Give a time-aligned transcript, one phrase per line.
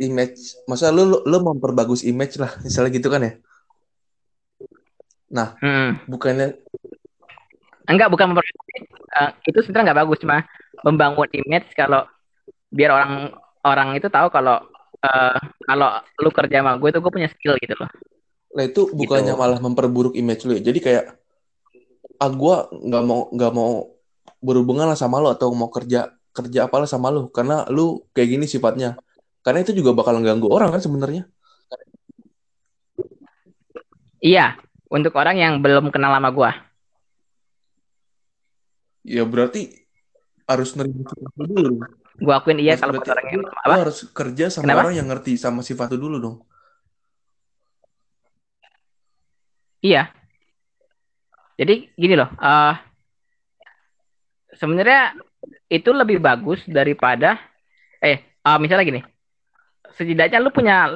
[0.00, 3.32] image masa lu, lu lu memperbagus image lah misalnya gitu kan ya
[5.30, 5.94] nah Hmm.
[6.10, 6.58] bukannya
[7.86, 10.36] Enggak, bukan memper eh, itu sebenarnya nggak bagus cuma
[10.86, 12.06] membangun image kalau
[12.70, 13.12] biar orang
[13.66, 14.62] orang itu tahu kalau
[15.02, 15.88] eh, kalau
[16.22, 17.90] lu kerja sama gue tuh gue punya skill gitu loh.
[18.54, 19.40] Nah itu bukannya Gitu.
[19.42, 20.62] malah memperburuk image lu ya.
[20.70, 21.04] Jadi kayak
[22.20, 23.72] ah gua nggak mau nggak mau
[24.44, 28.46] berhubungan lah sama lu atau mau kerja kerja apalah sama lu karena lu kayak gini
[28.46, 28.98] sifatnya.
[29.40, 31.24] Karena itu juga bakal ganggu orang kan sebenarnya.
[34.20, 34.60] Iya,
[34.92, 36.50] untuk orang yang belum kenal sama gue.
[39.00, 39.80] Ya berarti
[40.44, 41.74] harus nerima sifat lu dulu.
[42.20, 43.74] Gue akuin iya Harus kalau buat orang yang apa?
[43.80, 44.80] harus kerja sama Kenapa?
[44.84, 46.36] orang yang ngerti sama sifat lu dulu dong.
[49.80, 50.12] Iya.
[51.56, 52.76] Jadi gini loh, eh
[54.60, 55.16] sebenarnya
[55.72, 57.40] itu lebih bagus daripada
[58.04, 59.00] eh eh, misalnya gini,
[60.00, 60.88] setidaknya lu punya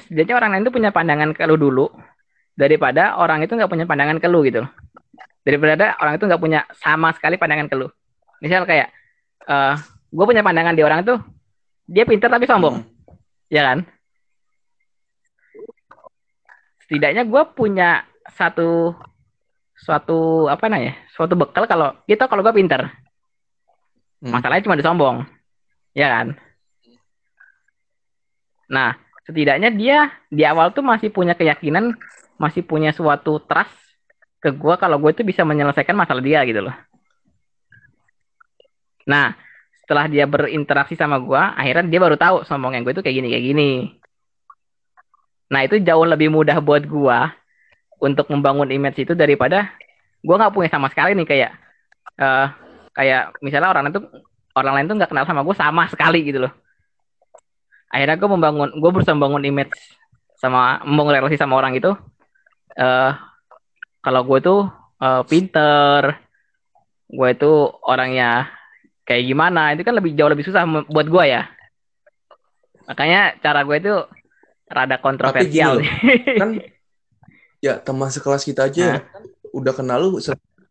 [0.00, 1.86] setidaknya orang lain tuh punya pandangan ke lu dulu
[2.56, 4.72] daripada orang itu nggak punya pandangan ke lu gitu loh.
[5.44, 7.92] Daripada orang itu nggak punya sama sekali pandangan ke lu.
[8.40, 8.88] Misal kayak
[9.44, 9.74] eh
[10.08, 11.20] gue punya pandangan di orang itu
[11.84, 12.88] dia pintar tapi sombong, Hmm.
[13.52, 13.78] ya kan?
[16.88, 18.96] Setidaknya gue punya satu
[19.78, 22.88] suatu apa namanya suatu bekal kalau tahu kalau gue pintar
[24.18, 24.34] Hmm.
[24.34, 25.22] masalahnya cuma disombong
[25.94, 26.34] ya kan
[28.68, 28.94] nah
[29.28, 31.92] setidaknya dia di awal tuh masih punya keyakinan
[32.40, 33.74] masih punya suatu trust
[34.38, 36.74] ke gue kalau gue tuh bisa menyelesaikan masalah dia gitu loh.
[39.10, 39.34] Nah
[39.82, 43.44] setelah dia berinteraksi sama gue akhirnya dia baru tahu sombongnya gue tuh kayak gini kayak
[43.44, 43.70] gini.
[45.50, 47.18] Nah itu jauh lebih mudah buat gue
[47.98, 49.74] untuk membangun image itu daripada
[50.22, 51.50] gue nggak punya sama sekali nih kayak
[52.18, 52.48] eh
[52.94, 54.00] kayak misalnya orang itu
[54.54, 56.52] orang lain tuh nggak kenal sama gue sama sekali gitu loh
[57.88, 59.74] akhirnya gue membangun gue berusaha membangun image
[60.38, 61.90] sama membangun relasi sama orang itu
[62.76, 63.12] eh
[64.04, 64.60] kalau gue tuh
[65.00, 66.20] eh, pinter
[67.08, 67.52] gue itu
[67.88, 68.52] orangnya
[69.08, 71.48] kayak gimana itu kan lebih jauh lebih susah buat gue ya
[72.88, 73.94] makanya cara gue itu
[74.68, 75.88] rada kontroversial loh,
[76.36, 76.60] Kan
[77.64, 79.08] ya teman sekelas kita aja
[79.52, 80.20] udah kenal lu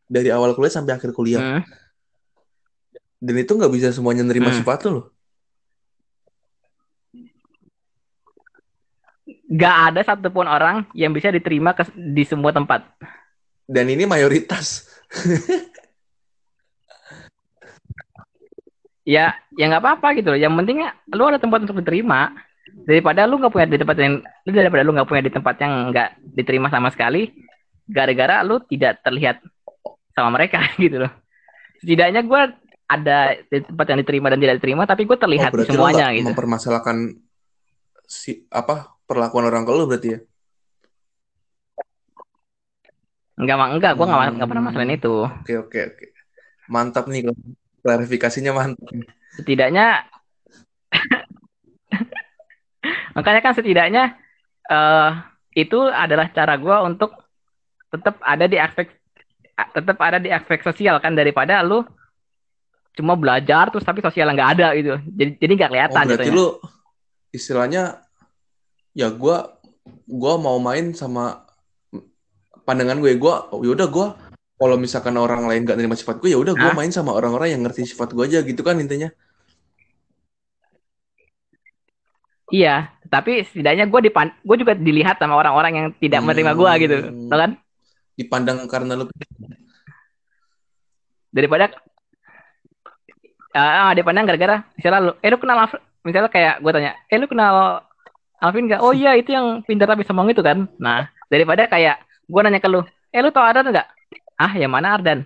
[0.07, 1.41] dari awal kuliah sampai akhir kuliah.
[1.41, 1.61] Hmm.
[3.17, 4.61] Dan itu nggak bisa semuanya nerima Hmm.
[4.61, 5.05] sifat lu loh.
[9.47, 12.83] Gak ada satupun orang yang bisa diterima ke- di semua tempat.
[13.63, 14.87] Dan ini mayoritas.
[19.07, 20.39] Ya, ya nggak apa-apa gitu loh.
[20.39, 20.83] Yang penting
[21.15, 22.35] lu ada tempat untuk diterima
[22.83, 25.73] daripada lu nggak punya di tempat yang lu daripada lu nggak punya di tempat yang
[25.95, 27.31] nggak diterima sama sekali
[27.87, 29.39] gara-gara lu tidak terlihat
[30.11, 31.11] sama mereka gitu loh.
[31.79, 32.41] Setidaknya gue
[32.87, 36.27] ada di tempat yang diterima dan tidak diterima tapi gue terlihat oh, semuanya nggak gitu.
[36.35, 36.97] mempermasalahkan
[38.07, 40.19] si apa perlakuan orang ke lu berarti ya?
[43.37, 45.13] Enggak, enggak, gue nggak nggak pernah masalahin itu.
[45.23, 46.05] Oke oke oke.
[46.67, 47.31] Mantap nih
[47.85, 48.91] klarifikasinya mantap.
[49.37, 50.01] setidaknya
[53.15, 54.03] makanya kan setidaknya
[54.67, 55.11] eh
[55.57, 57.13] itu adalah cara gue untuk
[57.93, 58.97] tetap ada di aspek
[59.73, 61.81] tetap ada di aspek sosial kan daripada lu
[62.97, 66.37] cuma belajar terus tapi sosial nggak ada gitu jadi jadi nggak Oh kelihatan berarti gitu
[66.37, 66.47] lu
[67.33, 68.06] istilahnya
[68.97, 69.61] ya gua
[70.09, 71.45] gua mau main sama
[72.65, 74.17] pandangan gue gua oh, yaudah gua
[74.57, 76.77] kalau misalkan orang lain gak nerima sifat gue ya udah gua Hah?
[76.81, 79.13] main sama orang-orang yang ngerti sifat gue aja gitu kan intinya.
[82.49, 86.97] iya tapi setidaknya gue dipan gue juga dilihat sama orang-orang yang tidak menerima gue gitu
[87.05, 87.29] Hmm.
[87.29, 87.51] tau kan
[88.17, 89.05] Dipandang karena lu
[91.29, 91.69] daripada
[93.53, 95.69] ah dipandang gara-gara misalnya lu eh lu kenal
[96.01, 97.83] misalnya kayak gue tanya eh lu kenal
[98.37, 102.39] Alvin nggak oh iya itu yang pintar tapi sombong itu kan nah daripada kayak gue
[102.43, 103.87] nanya ke lu eh lu tau Ardan nggak
[104.37, 105.25] ah yang mana Ardan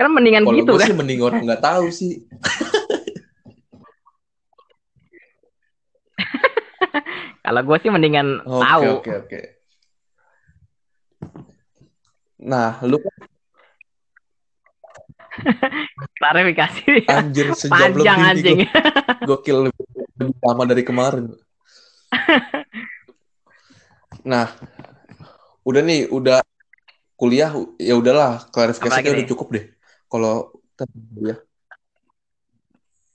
[0.00, 2.24] kan mendingan kalau gitu gue kan sih mending orang nggak tahu sih.
[7.44, 9.40] kalau gue sih mendingan Oke tahu oke oke.
[12.40, 13.12] Nah, lu kan
[16.16, 18.64] klarifikasi anjir sejam panjang lebih anjing.
[19.28, 19.84] Gokil lebih
[20.40, 21.36] lama dari kemarin.
[24.26, 24.52] Nah,
[25.64, 26.44] udah nih, udah
[27.16, 29.64] kuliah, ya udahlah, klarifikasi Apalagi kayak udah cukup deh.
[30.10, 30.34] Kalau
[31.16, 31.38] kuliah.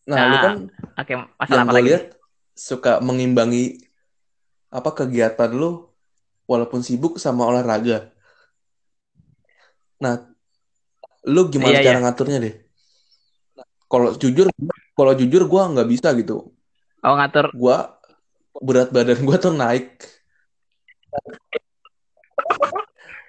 [0.06, 0.56] Nah, Nah, lu kan
[1.02, 2.06] oke masalah yang apa gue lagi lihat
[2.56, 3.82] suka mengimbangi
[4.70, 5.90] apa kegiatan lu
[6.46, 8.14] walaupun sibuk sama olahraga.
[9.98, 10.30] Nah,
[11.26, 12.56] lu gimana Iya, cara ngaturnya deh?
[13.90, 14.50] Kalau jujur,
[14.94, 16.54] kalau jujur gue nggak bisa gitu.
[17.02, 17.50] Oh ngatur.
[17.54, 17.78] Gue
[18.62, 19.88] berat badan gue tuh naik.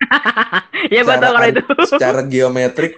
[0.95, 1.63] ya gue tau kalau itu.
[1.89, 2.95] Secara geometrik.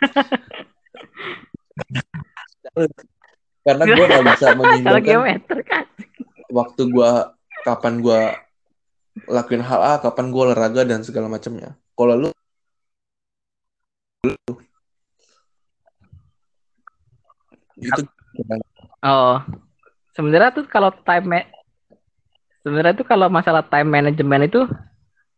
[3.66, 5.44] karena gue nggak bisa menyimpulkan
[6.48, 7.10] waktu gue
[7.64, 8.20] kapan gue
[9.28, 11.76] lakuin hal A, kapan gue olahraga dan segala macamnya.
[11.92, 12.30] Kalau lu
[17.78, 18.02] itu
[19.06, 19.38] oh
[20.10, 21.46] sebenarnya tuh kalau time
[22.68, 24.68] sebenarnya tuh kalau masalah time management itu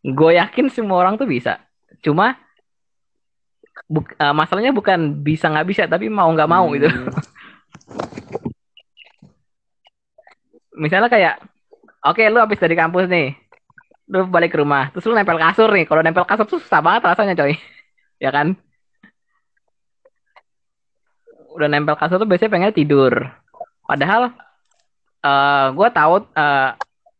[0.03, 1.63] gue yakin semua orang tuh bisa
[2.03, 2.35] cuma
[3.87, 6.91] bu, uh, masalahnya bukan bisa nggak bisa tapi mau nggak mau gitu.
[6.91, 7.07] hmm.
[7.07, 7.11] gitu
[10.83, 11.39] misalnya kayak
[12.03, 13.31] oke okay, lu habis dari kampus nih
[14.11, 17.07] lu balik ke rumah terus lu nempel kasur nih kalau nempel kasur tuh susah banget
[17.07, 17.55] rasanya coy
[18.23, 18.59] ya kan
[21.55, 23.13] udah nempel kasur tuh biasanya pengen tidur.
[23.83, 26.69] Padahal uh, eh, gue tahu uh, eh,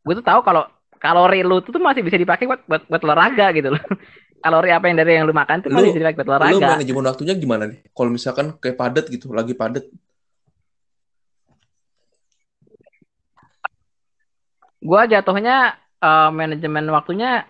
[0.01, 0.63] gue tuh tahu kalau
[1.01, 3.81] kalori lu tuh, tuh masih bisa dipakai buat buat, buat olahraga gitu loh.
[4.44, 6.56] kalori apa yang dari yang lu makan tuh lu, masih bisa dipakai buat olahraga.
[6.57, 7.80] Lu manajemen waktunya gimana nih?
[7.94, 9.86] Kalau misalkan kayak padat gitu, lagi padat.
[14.81, 17.45] Gue jatuhnya uh, manajemen waktunya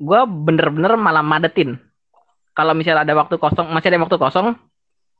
[0.00, 1.76] gue bener-bener malah madetin.
[2.56, 4.56] Kalau misalnya ada waktu kosong, masih ada waktu kosong,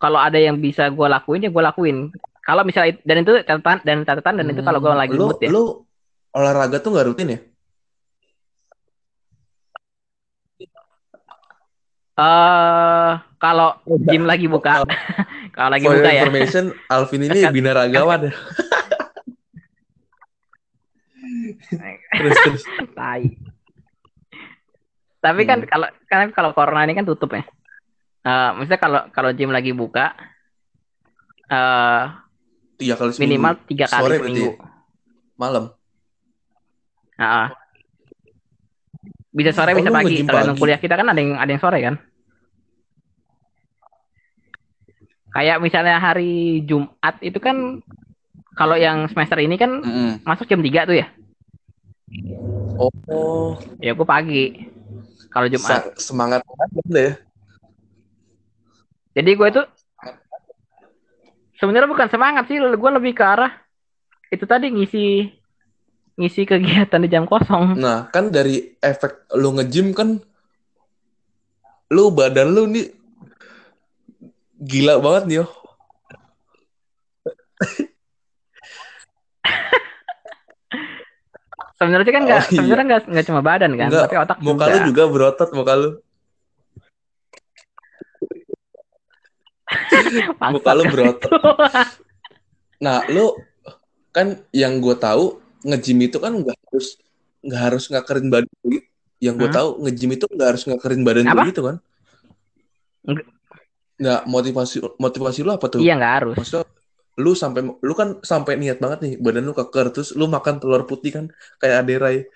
[0.05, 1.97] kalau ada yang bisa gue lakuin ya gue lakuin
[2.44, 5.41] kalau misalnya dan itu catatan dan catatan dan hmm, itu kalau gue lagi lu, mood
[5.41, 5.83] ya lu
[6.34, 7.40] olahraga tuh nggak rutin ya
[12.14, 13.75] Eh uh, kalau
[14.06, 14.86] gym lagi buka,
[15.58, 16.22] kalau lagi For buka ya.
[16.22, 18.32] information, Alvin ini binaragawan ya.
[22.14, 22.62] terus terus.
[22.94, 23.34] Tai.
[25.19, 25.70] Tapi kan hmm.
[25.75, 27.42] kalau kan kalau corona ini kan tutup ya
[28.25, 30.16] uh, misalnya kalau kalau gym lagi buka
[31.52, 32.04] uh,
[32.81, 33.22] tiga kali seminggu.
[33.31, 34.50] minimal tiga kali Sore seminggu
[35.36, 35.64] malam
[37.20, 37.49] uh,
[39.34, 40.22] bisa sore oh, bisa pagi.
[40.22, 41.94] Tergantung kuliah kita kan ada yang ada yang sore kan?
[45.34, 47.82] Kayak misalnya hari Jumat itu kan
[48.55, 50.11] kalau yang semester ini kan mm -hmm.
[50.22, 51.06] masuk jam 3 tuh ya?
[53.11, 53.58] Oh.
[53.82, 54.70] Ya aku pagi.
[55.34, 55.99] Kalau Jumat.
[55.99, 57.12] Semangat banget ya.
[59.14, 59.62] Jadi gue itu
[61.58, 63.50] sebenarnya bukan semangat sih, gue lebih ke arah
[64.31, 65.31] itu tadi ngisi
[66.14, 67.75] ngisi kegiatan di jam kosong.
[67.75, 70.22] Nah, kan dari efek lu nge-gym kan
[71.90, 72.94] lu badan lu nih
[74.64, 75.44] gila banget nih,
[81.78, 82.56] sebenarnya kan nggak oh, iya.
[82.56, 84.72] sebenarnya nggak nggak cuma badan kan, Enggak, tapi otak muka juga.
[84.72, 86.00] lu juga berotot muka lu.
[90.55, 91.31] Muka lu berotot.
[92.78, 93.34] nah, lu
[94.14, 97.00] kan yang gue tahu nge-gym itu kan nggak harus
[97.44, 98.52] nggak harus ngakerin badan
[99.20, 99.56] yang gue hmm?
[99.56, 101.77] tahu nge-gym itu nggak harus ngakerin badan gitu kan.
[103.96, 105.81] Nggak motivasi motivasi lu apa tuh?
[105.81, 106.36] Iya nggak harus.
[106.36, 106.69] Maksudnya
[107.15, 110.82] lu sampai lu kan sampai niat banget nih badan lu keker terus lu makan telur
[110.82, 111.24] putih kan
[111.62, 112.27] kayak aderai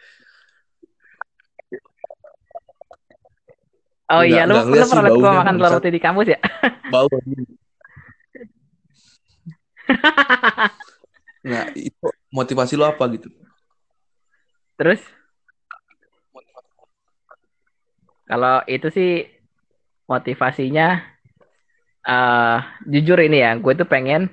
[4.09, 6.41] Oh iya, lu, lu pernah gua makan telur roti di kampus ya?
[6.89, 7.13] Bau.
[11.45, 13.29] nah, itu motivasi lu apa gitu?
[14.79, 15.01] Terus?
[18.29, 19.25] Kalau itu sih
[20.05, 21.01] motivasinya
[22.05, 24.29] uh, jujur ini ya, gue tuh pengen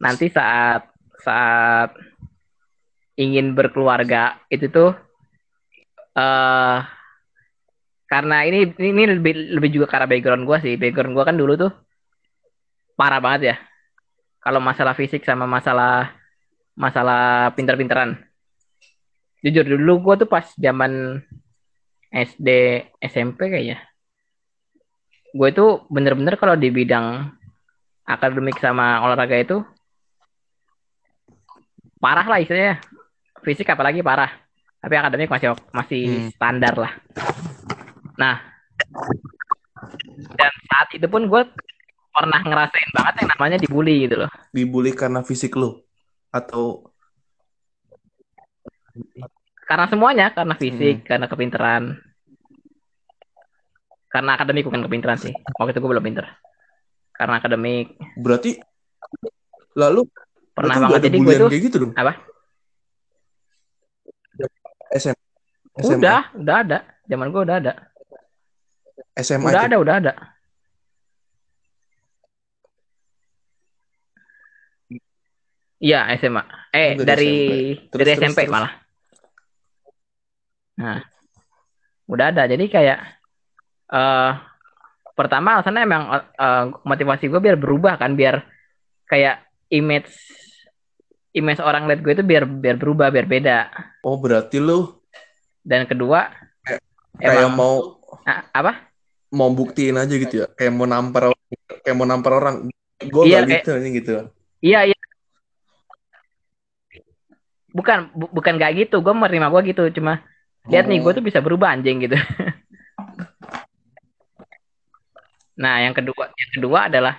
[0.00, 0.88] nanti saat
[1.20, 1.92] saat
[3.16, 4.92] ingin berkeluarga itu tuh
[6.18, 6.78] uh,
[8.10, 11.72] karena ini ini lebih lebih juga karena background gue sih background gue kan dulu tuh
[12.98, 13.56] parah banget ya
[14.42, 16.12] kalau masalah fisik sama masalah
[16.74, 18.18] masalah pinter-pinteran
[19.42, 21.22] jujur dulu gue tuh pas zaman
[22.10, 22.48] SD
[23.02, 23.78] SMP kayaknya
[25.34, 27.34] gue itu bener-bener kalau di bidang
[28.06, 29.56] akademik sama olahraga itu
[31.98, 32.82] parah lah istilahnya
[33.42, 34.30] fisik apalagi parah
[34.78, 36.30] tapi akademik masih masih hmm.
[36.36, 36.92] standar lah
[38.14, 38.38] Nah,
[40.38, 41.42] dan saat itu pun gue
[42.14, 44.30] pernah ngerasain banget yang namanya dibully gitu loh.
[44.54, 45.82] Dibully karena fisik lo?
[46.34, 46.90] Atau?
[49.70, 51.06] Karena semuanya, karena fisik, hmm.
[51.06, 51.82] karena kepinteran.
[54.10, 55.34] Karena akademik bukan kepinteran sih.
[55.54, 56.26] Waktu itu gue belum pinter.
[57.14, 57.94] Karena akademik.
[58.18, 58.58] Berarti
[59.78, 60.06] lalu
[60.54, 61.92] pernah banget jadi gue tuh kayak gitu dong.
[61.94, 62.12] Apa?
[64.94, 65.16] SM,
[65.82, 65.98] SMA.
[65.98, 66.78] Udah, udah ada.
[67.10, 67.72] Zaman gue udah ada.
[69.18, 70.33] SMA udah ada udah ada
[75.80, 76.42] Iya SMA.
[76.70, 77.50] Eh dari dari SMP.
[77.90, 78.52] Terus, dari terus, SMP terus.
[78.52, 78.72] malah.
[80.74, 80.98] Nah,
[82.10, 82.42] udah ada.
[82.50, 82.98] Jadi kayak
[83.94, 84.32] eh
[85.14, 88.42] pertama alasannya emang eh, motivasi gue biar berubah kan, biar
[89.06, 90.10] kayak image
[91.34, 93.58] image orang lihat gue itu biar biar berubah, biar beda.
[94.06, 94.86] Oh, berarti lu
[95.64, 96.28] Dan kedua
[97.16, 97.74] kayak emang mau
[98.28, 98.72] ah, apa?
[99.34, 100.46] mau buktiin aja gitu ya.
[100.54, 101.34] Kayak mau nampar
[101.82, 102.54] kayak mau nampar orang.
[103.02, 104.14] Gue Iya, gak kayak- gitu gitu.
[104.62, 104.93] Iya iya.
[107.74, 109.02] Bukan bu- bukan gak gitu.
[109.02, 109.82] Gue menerima gue gitu.
[109.98, 110.22] Cuma
[110.70, 111.16] lihat nih gue Oh.
[111.18, 112.14] tuh bisa berubah anjing gitu.
[115.54, 117.14] nah yang kedua yang kedua adalah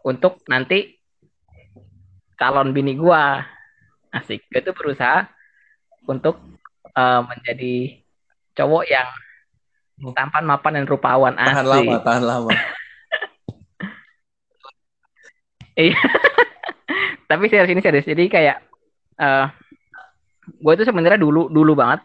[0.00, 0.96] untuk nanti
[2.34, 3.22] calon bini gue
[4.12, 4.44] asik.
[4.48, 5.24] Gue tuh berusaha
[6.04, 6.38] untuk
[6.92, 7.74] eh, menjadi
[8.54, 9.08] cowok yang
[10.12, 11.72] tampan mapan dan rupawan tahan asik.
[11.72, 12.50] lama, tahan lama.
[15.76, 15.92] Iya.
[17.28, 18.08] Tapi serius ini serius.
[18.08, 18.64] Jadi kayak
[19.16, 19.46] eh
[20.46, 22.00] gue itu sebenarnya dulu dulu banget.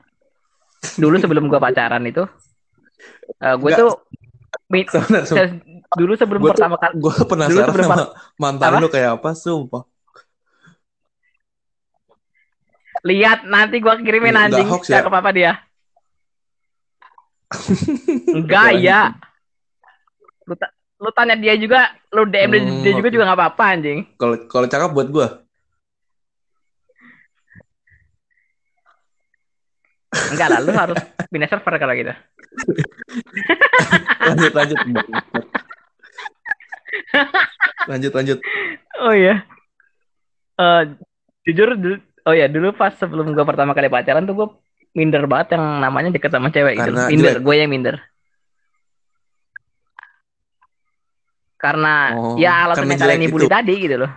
[0.97, 2.25] Dulu sebelum gue pacaran itu
[3.37, 3.91] eh gue tuh
[4.67, 5.51] mi- Sebenarnya, serius,
[5.93, 7.95] dulu sebelum Gua tuh- pertama kali gue penasaran Dulu sama
[8.35, 8.79] mantan Apa?
[8.79, 9.83] lu kayak apa, sumpah.
[13.01, 15.01] lihat nanti gue kirimin Nggak anjing hoax ya?
[15.01, 15.51] ke apa dia.
[18.37, 19.01] Enggak ya.
[20.45, 23.15] Lu, ta- lu tanya dia juga, lu DM dia- Hmm, dia juga oke.
[23.15, 23.99] juga nggak apa-apa anjing.
[24.15, 25.27] Kalau kalau cakep buat gue.
[30.11, 32.11] Enggak lah, lu harus pindah server kalau gitu.
[34.21, 34.77] Lanjut, lanjut.
[37.87, 38.37] lanjut, lanjut.
[38.99, 39.43] Oh iya.
[40.55, 40.81] Eh
[41.43, 44.47] jujur dulu, oh ya dulu pas sebelum gue pertama kali pacaran tuh gue
[44.91, 46.91] minder banget yang namanya deket sama cewek gitu.
[46.91, 47.43] Karena Minder, jelek.
[47.43, 47.95] gue yang minder.
[51.55, 53.53] Karena Oh, ya alasan karena yang kalian jelek dibully itu.
[53.53, 54.11] tadi gitu loh.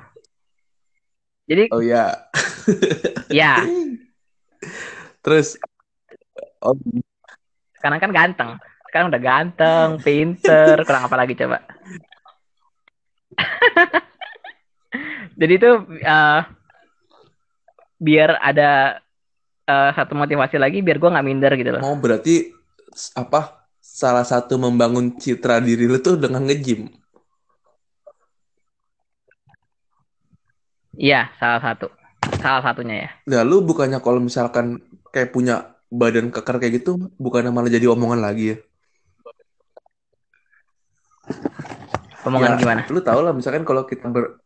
[1.45, 2.05] Jadi Oh iya.
[3.29, 3.61] ya
[5.25, 5.61] Terus
[6.65, 6.77] oh,
[7.79, 8.51] sekarang kan ganteng.
[8.89, 11.61] Sekarang udah ganteng, pinter, kurang apa lagi coba.
[15.41, 16.41] Jadi itu eh,
[17.99, 19.03] biar ada
[19.67, 21.83] eh, satu motivasi lagi biar gue nggak minder gitu loh.
[21.83, 22.55] oh berarti
[23.19, 23.67] apa?
[23.85, 26.91] Salah satu membangun citra diri lu tuh dengan nge-gym.
[30.95, 31.87] Iya, salah satu.
[32.39, 33.11] Salah satunya ya.
[33.27, 34.79] Nah, lu bukannya kalau misalkan
[35.11, 38.57] kayak punya badan kekar kayak gitu, bukannya malah jadi omongan lagi ya?
[42.27, 42.81] Omongan Ya, gimana?
[42.91, 44.43] Lu tau lah, misalkan kalau kita ber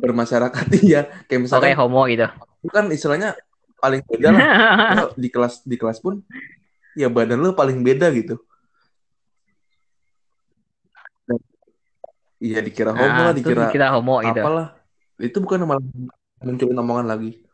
[0.00, 2.26] bermasyarakat ya, kayak Oke, misalkan homo gitu.
[2.64, 3.36] lu kan istilahnya
[3.80, 4.42] paling beda lah.
[5.16, 6.20] Di kelas di kelas pun
[6.96, 8.40] ya badan lu paling beda gitu.
[12.40, 14.40] Iya dikira homo Nah, lah, dikira kita homo gitu.
[14.40, 14.72] apalah.
[15.20, 15.84] Itu bukan malah
[16.40, 17.44] munculin omongan lagi.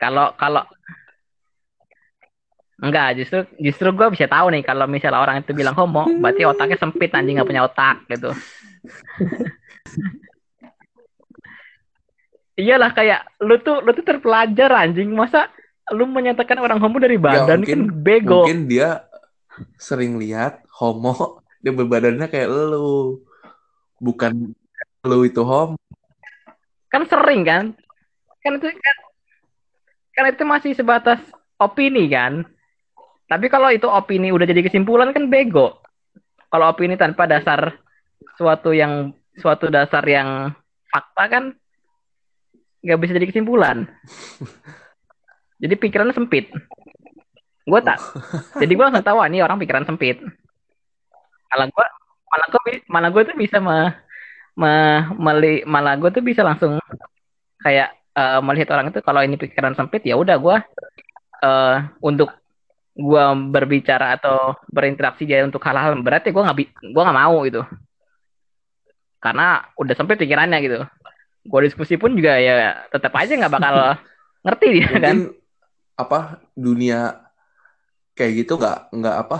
[0.00, 0.64] Kalau kalau
[2.82, 6.78] enggak, justru justru gue bisa tahu nih kalau misalnya orang itu bilang homo, berarti otaknya
[6.78, 8.34] sempit anjing nggak punya otak gitu.
[12.54, 15.50] Iyalah kayak lu tuh lu tuh terpelajar anjing masa
[15.90, 18.46] lu menyatakan orang homo dari badan mungkin- kan bego.
[18.46, 19.04] Mungkin dia
[19.78, 23.20] sering lihat homo, dia berbadannya kayak lu.
[23.98, 24.54] Bukan
[25.04, 25.78] lu itu homo.
[26.88, 27.64] Kan sering kan?
[28.42, 28.96] Kan itu kan
[30.14, 31.18] kan itu masih sebatas
[31.58, 32.46] opini kan.
[33.24, 35.80] Tapi kalau itu opini udah jadi kesimpulan kan bego.
[36.52, 37.80] Kalau opini tanpa dasar
[38.36, 40.52] suatu yang suatu dasar yang
[40.92, 41.44] fakta kan
[42.84, 43.76] nggak bisa jadi kesimpulan.
[45.54, 46.50] Jadi pikirannya sempit.
[47.64, 47.96] Gue tak.
[48.60, 50.20] Jadi gue langsung tahu "Wah, ini orang pikiran sempit.
[51.48, 51.86] Malah gue
[52.28, 53.94] malah gue malah gue tuh bisa me,
[54.58, 56.76] me- meli- malah gue tuh bisa langsung
[57.62, 60.56] kayak eh, melihat orang itu kalau ini pikiran sempit ya udah gue
[61.46, 62.28] eh untuk
[62.94, 66.58] gue berbicara atau berinteraksi dia untuk hal-hal berat ya gue nggak
[66.94, 67.62] gue nggak mau gitu
[69.18, 70.78] karena udah sempit pikirannya gitu
[71.44, 73.74] gue diskusi pun juga ya tetap aja nggak bakal
[74.46, 75.20] ngerti dia kan Mungkin
[75.94, 76.18] apa
[76.54, 77.24] dunia
[78.14, 79.38] kayak gitu nggak nggak apa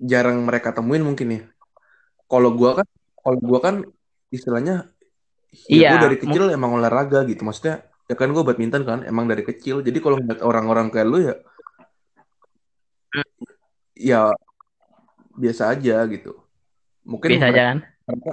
[0.00, 1.42] jarang mereka temuin mungkin ya.
[2.28, 3.74] Kalau gua kan kalau gua kan
[4.28, 4.92] istilahnya
[5.68, 7.42] ya Iya, gua dari kecil emang olahraga gitu.
[7.46, 9.80] Maksudnya ya kan gua badminton kan emang dari kecil.
[9.80, 11.34] Jadi kalau ngeliat orang-orang kayak lu ya
[13.96, 14.30] ya
[15.36, 16.36] biasa aja gitu.
[17.02, 17.78] Mungkin bisa aja kan?
[18.06, 18.32] mereka,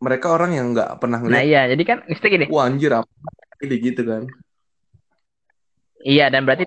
[0.00, 2.46] mereka orang yang nggak pernah nah ngeliat iya jadi kan mesti gini.
[2.48, 3.08] Wah anjir apa
[3.60, 3.76] ini?
[3.78, 4.24] gitu kan.
[6.00, 6.64] Iya dan berarti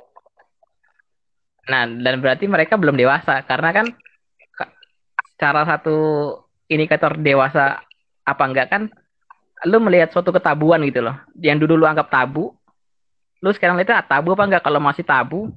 [1.63, 3.86] Nah, dan berarti mereka belum dewasa karena kan
[4.51, 4.75] ka-
[5.39, 5.96] salah satu
[6.67, 7.79] indikator dewasa
[8.27, 8.91] apa enggak kan
[9.63, 11.15] lu melihat suatu ketabuan gitu loh.
[11.39, 12.51] Yang dulu lu anggap tabu
[13.39, 14.63] lu sekarang lihat ah, tabu apa enggak?
[14.63, 15.55] Kalau masih tabu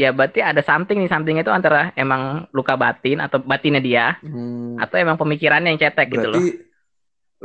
[0.00, 4.80] ya berarti ada something nih something itu antara emang luka batin atau batinnya dia Hmm,
[4.80, 6.56] atau emang pemikirannya yang cetek gitu loh berarti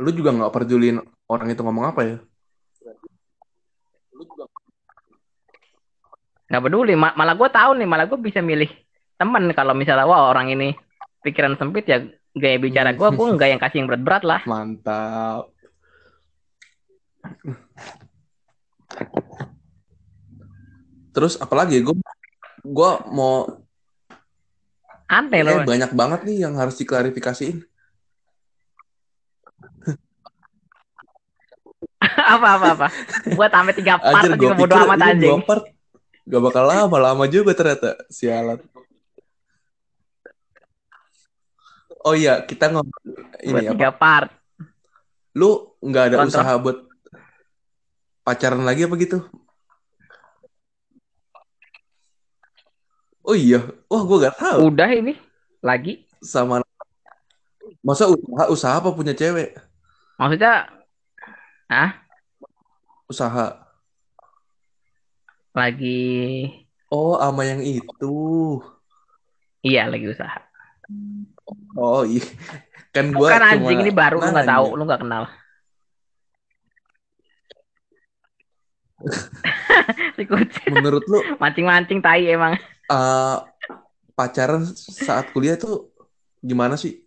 [0.00, 0.96] lu juga nggak pedulin
[1.28, 2.16] orang itu ngomong apa ya?
[6.46, 8.70] nggak peduli Ma- malah gue tahu nih malah gue bisa milih
[9.18, 10.72] temen kalau misalnya wah orang ini
[11.26, 15.50] pikiran sempit ya gaya bicara gue gue nggak yang kasih yang berat-berat lah Mantap.
[21.10, 21.96] Terus apalagi gue
[22.66, 23.46] gue mau
[25.06, 27.62] aneh eh, loh banyak banget nih yang harus diklarifikasiin.
[32.36, 32.88] apa apa apa
[33.34, 35.64] buat sampai tiga part Anjir, juga bodo amat anjing dua part
[36.26, 37.94] gak bakal lama, lama juga ternyata.
[38.10, 38.58] Sialan.
[42.02, 43.74] Oh iya, kita ngomong buat ini apa?
[43.74, 44.30] tiga part
[45.36, 46.88] Lu nggak ada usaha buat
[48.24, 49.20] pacaran lagi apa gitu?
[53.26, 53.58] Oh iya,
[53.90, 54.70] wah gue gak tahu.
[54.70, 55.18] Udah ini
[55.58, 56.06] lagi.
[56.22, 56.62] Sama
[57.82, 59.50] masa usaha usaha apa punya cewek?
[60.16, 60.70] maksudnya
[63.10, 63.66] Usaha.
[65.50, 66.46] lagi.
[66.86, 68.14] Oh, ama yang itu.
[69.66, 70.38] iya lagi usaha.
[71.74, 72.22] Oh iya,
[72.94, 75.26] kan gue bukan anjing ini baru lu nggak tahu lu nggak kenal.
[80.76, 81.18] Menurut lu?
[81.42, 82.54] Mancing-mancing tai emang
[82.90, 83.36] eh,
[84.16, 85.90] pacaran saat kuliah tuh
[86.40, 87.02] gimana sih?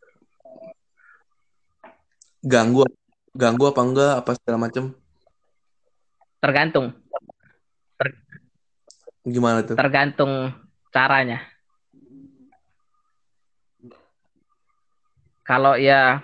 [2.40, 2.88] Ganggu,
[3.36, 4.14] ganggu apa enggak?
[4.24, 4.96] Apa segala macem?
[6.40, 6.96] tergantung
[9.28, 9.76] Gimana tuh?
[9.76, 10.56] tergantung
[10.90, 11.44] caranya
[15.44, 16.24] kalau ya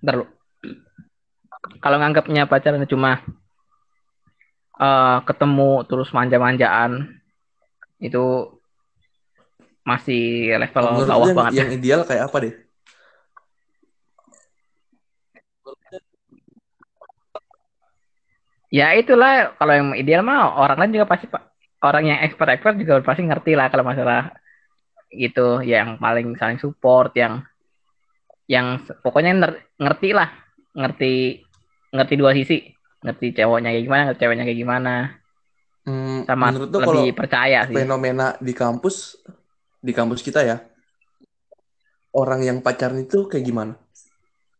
[0.00, 0.26] Bentar lu.
[1.80, 3.20] kalau nganggapnya pacaran cuma
[4.80, 7.19] eh, ketemu terus manja-manjaan
[8.00, 8.24] itu
[9.84, 12.54] masih level Menurut bawah yang, banget yang ideal kayak apa deh?
[18.70, 21.42] ya itulah kalau yang ideal mah orang lain juga pasti Pak.
[21.82, 24.36] orang yang expert expert juga pasti ngerti lah kalau masalah
[25.10, 25.64] gitu.
[25.64, 27.42] Yang paling saling support yang
[28.46, 30.28] yang pokoknya ngerti lah.
[30.76, 31.40] Ngerti
[31.90, 32.68] ngerti dua sisi.
[33.00, 34.94] Ngerti cowoknya kayak gimana ngerti ceweknya kayak gimana
[35.80, 39.16] Hmm, sama menurut lu kalau lebih percaya sih fenomena di kampus,
[39.80, 40.60] di kampus kita ya,
[42.12, 43.74] orang yang pacaran itu kayak gimana?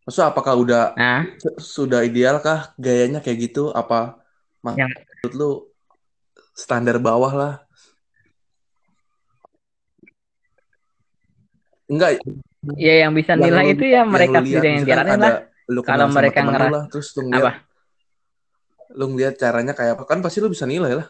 [0.09, 1.23] Maksudnya apakah udah nah
[1.61, 3.69] sudah ideal kah gayanya kayak gitu?
[3.71, 4.17] Apa
[4.65, 5.51] Yang- menurut lu
[6.57, 7.55] standar bawah lah?
[11.91, 12.23] Enggak,
[12.79, 15.37] ya yang bisa yang nilai itu ya mereka sendiri yang jalanin lah
[15.83, 17.70] Kalau mereka temen lu ngeras- lah, terus lu ngeliat, apa
[18.91, 21.09] lu ngeliat caranya kayak apa kan pasti lu bisa nilai lah.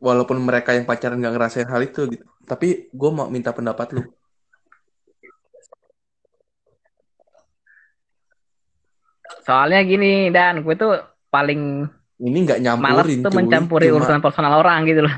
[0.00, 2.24] Walaupun mereka yang pacaran nggak ngerasain hal itu gitu.
[2.44, 4.02] Tapi gue mau minta pendapat lu.
[9.40, 10.98] soalnya gini dan gue tuh
[11.30, 11.86] paling
[12.20, 13.38] Ini nggak malas nyampurin, tuh cuy.
[13.40, 15.14] mencampuri Cuma- urusan personal orang gitu loh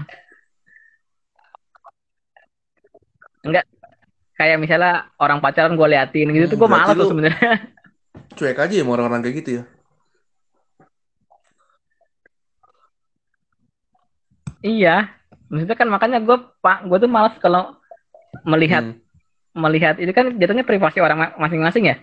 [3.43, 3.67] enggak
[4.39, 7.51] kayak misalnya orang pacaran gue liatin gitu tuh Hmm, gue berarti malas tuh sebenarnya
[8.33, 9.63] cuek aja ya sama orang-orang kayak gitu ya.
[14.63, 15.11] Iya
[15.47, 17.77] maksudnya kan makanya gue pak gue tuh malas kalau
[18.43, 18.99] melihat Hmm.
[19.53, 21.97] melihat itu kan jatuhnya privasi orang ma- masing-masing ya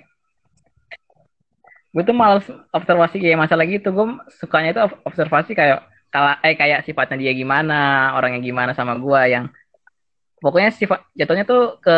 [1.89, 4.05] gue tuh males observasi kayak masalah gitu gue
[4.37, 5.81] sukanya itu ob- observasi kayak
[6.13, 9.49] kalau eh kayak sifatnya dia gimana orangnya gimana sama gue yang
[10.37, 11.97] pokoknya sifat jatuhnya tuh ke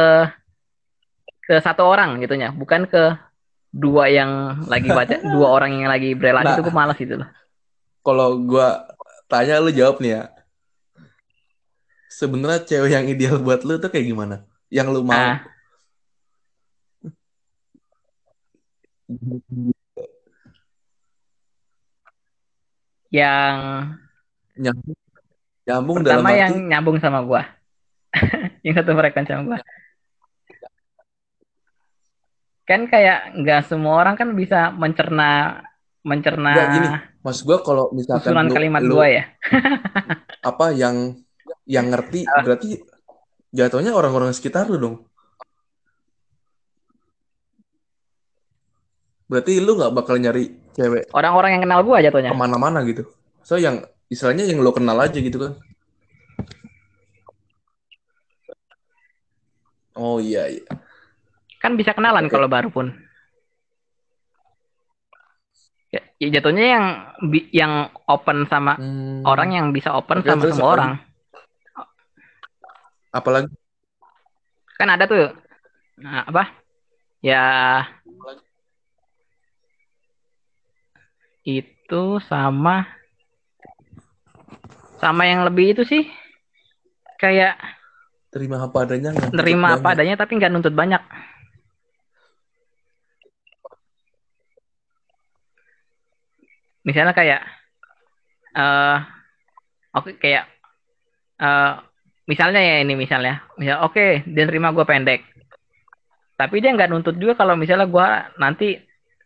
[1.44, 3.20] ke satu orang gitunya bukan ke
[3.68, 6.56] dua yang lagi baca dua orang yang lagi berelasi Nah.
[6.56, 7.28] itu gue malas gitu loh
[8.02, 8.88] Kalau gua
[9.28, 10.24] tanya lu jawab nih ya.
[12.12, 14.44] Sebenarnya cewek yang ideal buat lu tuh kayak gimana?
[14.68, 15.16] Yang lu mau?
[15.16, 15.40] nah
[23.12, 23.56] yang
[24.56, 24.96] Nyambung,
[25.68, 27.42] nyambung dalam pertama arti yang nyambung sama gue
[28.68, 29.60] yang satu frekuensi sama gue
[32.64, 35.60] kan kayak nggak semua orang kan bisa mencerna
[36.08, 36.88] mencerna Nggak, gini,
[37.22, 39.24] Mas gua kalau misalkan susunan lu, kalimat lu gue ya.
[40.50, 41.20] apa yang
[41.72, 42.70] yang ngerti berarti
[43.56, 44.96] jatuhnya orang-orang sekitar lu dong.
[49.32, 53.08] Berarti lu nggak bakal nyari cewek orang-orang yang kenal gue jatuhnya ke mana-mana gitu.
[53.48, 53.80] So yang
[54.12, 55.54] istilahnya yang lo kenal aja gitu kan.
[59.94, 60.64] Oh iya iya.
[61.62, 62.34] kan bisa kenalan Oke.
[62.34, 62.90] kalau baru pun
[65.92, 66.86] Ya, ya jatuhnya yang
[67.52, 67.74] yang
[68.08, 70.92] open sama Hmm, orang yang bisa open Oke, sama semua orang.
[73.12, 73.52] Apalagi
[74.82, 75.30] Kan ada tuh
[76.02, 76.50] nah, apa?
[77.22, 77.46] Ya
[81.46, 82.90] itu sama
[84.98, 86.04] sama yang lebih itu sih
[87.22, 87.62] kayak
[88.34, 89.94] terima apa adanya nggak nerima apa banyak.
[89.94, 91.02] adanya tapi nggak nuntut banyak.
[96.82, 97.42] Misalnya kayak
[98.58, 98.98] eh
[99.94, 100.50] oke kayak
[101.38, 101.91] eh
[102.26, 103.42] misalnya ya ini misalnya.
[103.58, 105.22] Misal oke dia nerima gue pendek.
[106.38, 108.08] Tapi dia nggak nuntut juga kalau misalnya gue
[108.42, 108.68] nanti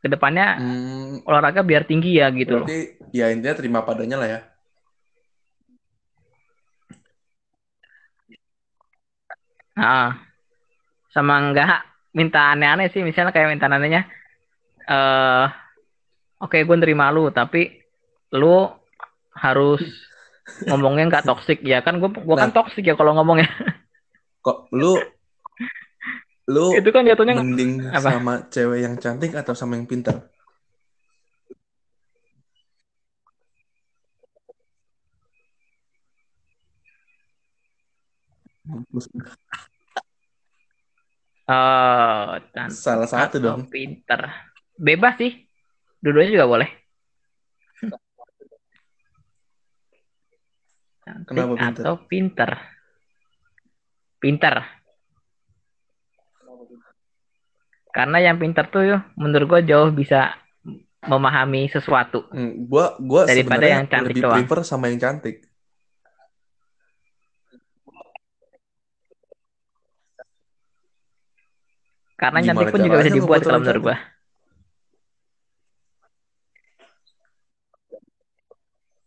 [0.03, 2.67] ke depannya Hmm, olahraga biar tinggi ya gitu loh.
[2.67, 4.39] Berarti ya intinya terima padanya lah ya.
[9.75, 10.21] Nah
[11.09, 11.67] sama nggak
[12.13, 13.01] minta aneh-aneh sih.
[13.01, 14.05] Misalnya kayak minta anehnya
[14.85, 15.45] eh
[16.37, 17.81] oke gue nerima lu tapi
[18.35, 18.69] lu
[19.33, 19.81] harus
[20.69, 21.81] ngomongnya nggak toksik ya.
[21.81, 22.55] Kan gue gua kan Nah.
[22.61, 23.49] toksik ya kalau ngomongnya.
[24.45, 24.93] Kok lu
[26.45, 28.05] lu itu kan jatuhnya mending apa?
[28.05, 30.29] sama cewek yang cantik atau sama yang pintar?
[42.53, 43.65] Cantik salah satu dong.
[43.69, 44.29] pinter
[44.77, 45.45] bebas sih.
[46.01, 46.84] Dua-duanya juga boleh
[51.05, 51.83] cantik Kenapa pinter?
[51.85, 52.49] atau pinter?
[54.17, 54.55] Pinter.
[57.93, 58.83] Karena yang pinter tuh
[59.15, 60.35] menurut gue jauh bisa
[61.05, 64.37] memahami sesuatu Hmm, gua gua Daripada sebenarnya yang cantik lebih doang.
[64.41, 65.45] prefer sama yang cantik.
[72.15, 73.97] Karena Gimana cantik pun juga bisa dibuat kalau menurut gue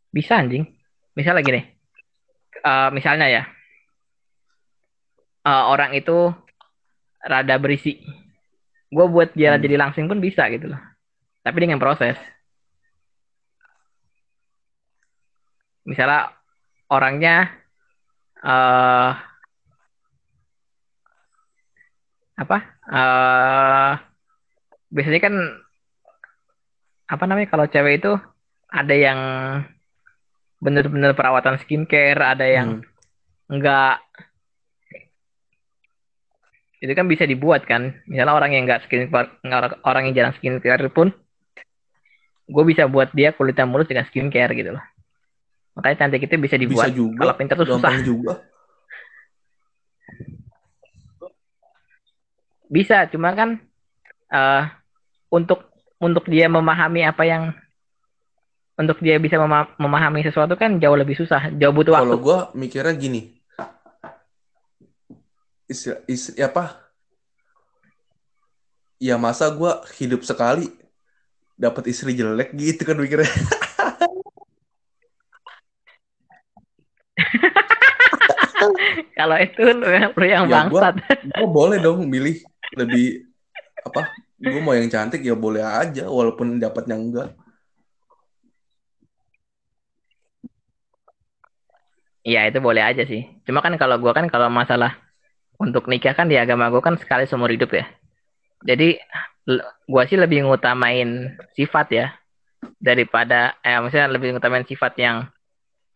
[0.08, 0.64] bisa anjing.
[1.14, 1.77] Misalnya gini
[2.58, 3.42] Eh, misalnya ya.
[5.46, 6.34] Eh, orang itu
[7.24, 7.98] rada berisi
[8.88, 9.62] gue buat dia Hmm.
[9.62, 10.80] jadi langsing pun bisa gitu loh.
[11.44, 12.16] Tapi dengan proses
[15.88, 16.32] misalnya
[16.92, 17.48] orangnya
[18.44, 19.12] eh
[22.38, 22.56] apa?
[22.88, 23.92] Eh
[24.88, 25.34] biasanya kan
[27.08, 28.12] apa namanya kalau cewek itu
[28.68, 29.20] ada yang
[30.58, 33.54] bener-bener perawatan skincare ada yang Hmm.
[33.58, 34.02] enggak
[36.78, 37.98] itu kan bisa dibuat kan.
[38.06, 41.10] Misalnya orang yang enggak skincare orang yang jarang skincare pun
[42.48, 44.84] gue bisa buat dia kulitnya mulus dengan skincare gitu loh.
[45.78, 46.88] Makanya cantik itu bisa bisa dibuat.
[46.90, 47.18] juga.
[47.22, 47.92] Kalau pintar tuh susah.
[48.02, 48.34] Juga.
[52.68, 53.62] Bisa cuma kan
[54.28, 54.64] eh
[55.32, 57.42] untuk untuk dia memahami apa yang
[58.78, 62.06] untuk dia bisa mema- memahami sesuatu kan jauh lebih susah jauh butuh waktu.
[62.06, 63.34] Kalau gua mikirnya gini.
[65.68, 66.78] Istri, istri apa?
[68.96, 70.70] Ya masa gua hidup sekali
[71.58, 73.26] dapat istri jelek gitu kan mikirnya.
[79.18, 80.94] Kalau itu lu, lu yang Ya, bangsat.
[81.34, 82.42] gua boleh dong milih
[82.74, 83.26] lebih
[83.82, 84.06] apa?
[84.38, 87.28] Gua mau yang cantik ya boleh aja walaupun dapatnya enggak
[92.28, 93.24] Iya itu boleh aja sih.
[93.48, 95.00] Cuma kan kalau gua kan kalau masalah
[95.56, 97.88] untuk nikah kan di agama gua kan sekali seumur hidup ya.
[98.68, 99.00] Jadi
[99.88, 102.06] gua sih lebih ngutamain sifat ya.
[102.76, 105.24] Daripada eh maksudnya lebih ngutamain sifat yang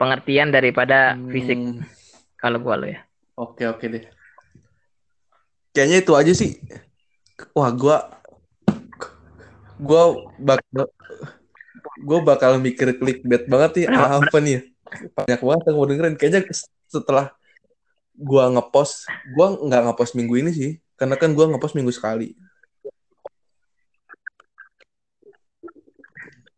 [0.00, 1.84] pengertian daripada fisik Hmm,
[2.40, 3.04] kalau gua lo ya.
[3.36, 4.04] oke oke deh.
[5.76, 6.50] Kayaknya itu aja sih.
[7.52, 7.96] Wah gua
[9.76, 10.02] gua
[10.40, 10.88] bakal
[12.08, 13.86] gua bakal mikir clickbait banget nih.
[13.92, 14.71] Apa nih
[15.12, 16.40] banyak banget yang mau dengerin kayaknya
[16.86, 17.32] setelah
[18.12, 22.36] gua ngepost gua nggak ngepost minggu ini sih karena kan gua ngepost minggu sekali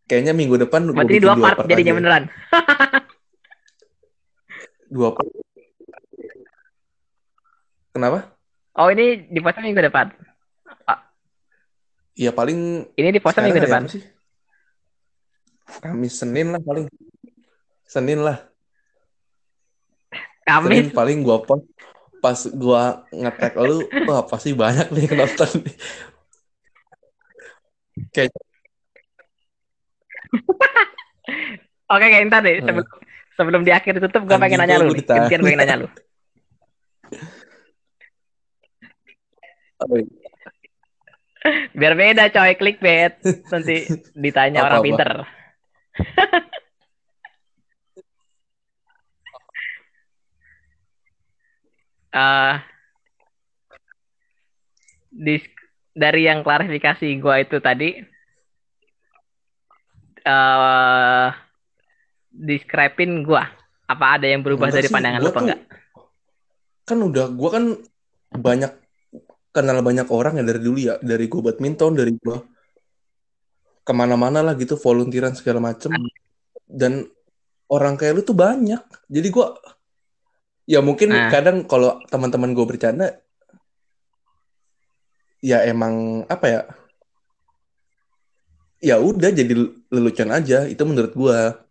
[0.04, 1.98] kayaknya minggu depan gua Berarti bikin dua part jadinya aja.
[1.98, 2.24] beneran.
[4.88, 5.28] dua part
[7.90, 8.20] kenapa
[8.74, 10.10] Oh ini di post minggu depan.
[12.14, 13.82] ya paling Ini di post minggu hari depan.
[13.86, 14.02] sih
[15.78, 16.86] Kamis Senin lah paling
[17.94, 18.42] Senin lah
[20.42, 20.92] Senin Kamis.
[20.92, 21.62] paling gua post
[22.18, 25.50] pas gua nge-tag lu wah pasti banyak nih yang nonton.
[28.10, 28.34] Kayak
[31.86, 32.66] Oke kayak ntar deh Hmm.
[32.66, 32.86] sebelum
[33.34, 34.94] sebelum di akhir tutup gua pengen Anjing, nanya gua- lu.
[34.98, 35.88] Gantian gue nanya lu.
[41.74, 43.20] Biar beda coy clickbait.
[43.52, 43.76] Nanti
[44.16, 44.88] ditanya orang Apa-apa?
[44.88, 45.10] pinter.
[52.14, 52.54] Eh,
[55.10, 55.50] dis-
[55.94, 57.98] dari yang klarifikasi gua itu tadi
[60.24, 61.28] eh
[62.34, 63.46] describe-in gua.
[63.84, 65.60] Apa ada yang berubah Enggak dari sih, pandangan lu apa tuh enggak?
[66.84, 67.64] kan udah gua kan
[68.34, 68.72] banyak
[69.56, 72.44] kenal banyak orang ya dari dulu ya dari gua badminton dari gua
[73.84, 75.92] ke mana-mana lah gitu volunteeran segala macem
[76.68, 77.08] dan
[77.72, 79.56] orang kayak lu tuh banyak jadi gua
[80.64, 81.28] ya mungkin Nah.
[81.28, 83.08] kadang kalau teman-teman gue bercanda
[85.44, 86.60] ya emang apa ya
[88.80, 89.52] ya udah jadi
[89.92, 91.64] lelucon aja itu menurut gua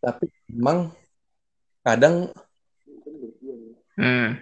[0.00, 0.92] tapi emang
[1.80, 2.32] kadang
[3.96, 4.36] Hmm.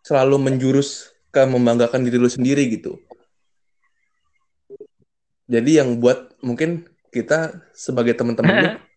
[0.00, 2.96] selalu menjurus ke membanggakan diri lu sendiri gitu.
[5.44, 8.80] Jadi yang buat mungkin kita sebagai teman-teman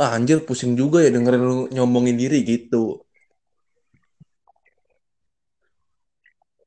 [0.00, 3.04] wah anjir pusing juga ya dengerin lu nyombongin diri gitu.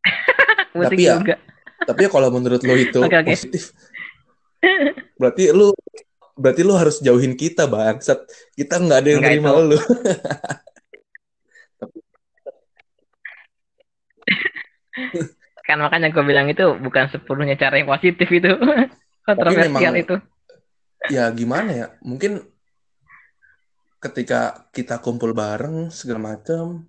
[0.85, 1.41] Tapi ya, juga.
[1.81, 3.33] Tapi ya kalau menurut lu itu Oke, oke.
[3.33, 3.73] positif,
[5.17, 5.73] berarti lu
[6.37, 8.21] berarti lu harus jauhin kita bangsat.
[8.53, 9.61] Kita nggak ada yang Nggak terima itu.
[9.65, 9.77] lu.
[15.63, 18.51] Kan makanya gue bilang itu bukan sepenuhnya cara yang positif itu.
[19.25, 20.15] Kontroversial memang- itu.
[21.09, 21.87] ya gimana ya?
[22.03, 22.52] Mungkin
[24.03, 26.83] ketika kita kumpul bareng segala macam,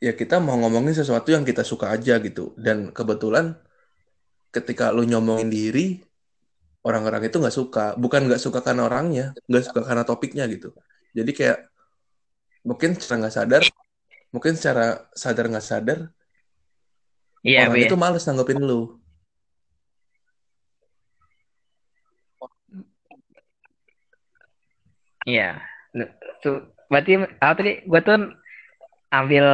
[0.00, 2.56] ya kita mau ngomongin sesuatu yang kita suka aja gitu.
[2.56, 3.60] Dan kebetulan
[4.48, 6.00] ketika lu nyomongin diri,
[6.80, 7.86] orang-orang itu nggak suka.
[8.00, 10.72] Bukan nggak suka karena orangnya, nggak suka karena topiknya gitu.
[11.12, 11.68] Jadi kayak
[12.64, 13.62] mungkin secara nggak sadar,
[14.32, 15.98] mungkin secara sadar nggak sadar,
[17.42, 17.84] Iya, orang Bi.
[17.90, 19.01] itu males nanggepin lu.
[25.26, 25.60] Iya.
[26.42, 27.72] Tuh, berarti apa tadi?
[27.86, 28.18] Gue tuh
[29.12, 29.46] ambil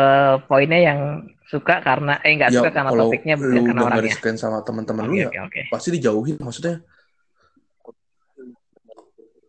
[0.47, 1.01] poinnya yang
[1.51, 4.07] suka karena eh nggak Ya suka karena kalau topiknya bukan lu karena orangnya.
[4.07, 5.61] disukain sama teman-teman lu Oke, ya oke.
[5.73, 6.79] pasti dijauhin maksudnya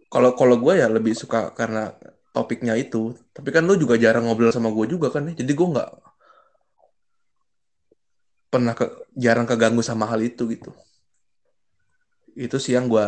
[0.09, 1.93] kalau kalau gue ya lebih suka karena
[2.33, 5.67] topiknya itu tapi kan lu juga jarang ngobrol sama gue juga kan ya jadi gue
[5.75, 5.89] nggak
[8.49, 10.73] pernah ke, jarang keganggu sama hal itu gitu
[12.33, 13.05] itu sih yang gue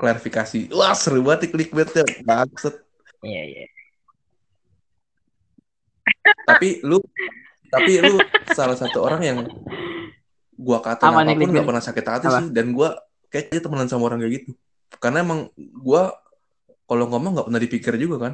[0.00, 0.72] klarifikasi.
[0.72, 2.08] Wah seru banget clickbaitnya.
[2.24, 2.88] Maksud
[3.20, 3.64] Iya, iya.
[6.48, 6.98] tapi lu
[7.68, 8.16] tapi lu
[8.50, 9.38] salah satu orang yang
[10.56, 12.38] gua kata Apa nih, apa pun nggak pernah sakit hati Apa?
[12.40, 12.46] sih.
[12.52, 12.96] Dan gua
[13.28, 14.50] kayaknya temenan sama orang kayak gitu.
[14.98, 16.16] Karena emang gua
[16.88, 18.32] kalau ngomong nggak pernah dipikir juga kan.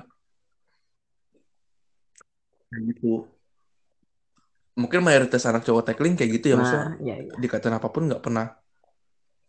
[2.79, 3.27] Gitu.
[4.77, 6.95] Mungkin mayoritas anak cowok tackling kayak gitu ya maksudnya.
[6.95, 7.33] Nah, iya, iya.
[7.43, 8.55] dikatain apa pun nggak pernah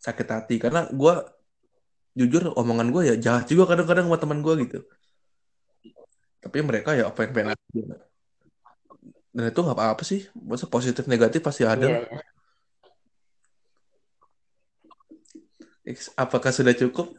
[0.01, 0.55] sakit hati.
[0.57, 1.36] Karena gua
[2.17, 4.81] jujur omongan gua ya jahat juga kadang-kadang sama teman gua gitu
[6.41, 7.81] tapi mereka ya apa yang pengen aja.
[9.37, 12.09] dan itu nggak apa-apa sih masa positif negatif pasti ada Iya, lah.
[12.09, 12.21] iya.
[15.87, 17.15] X, apakah sudah cukup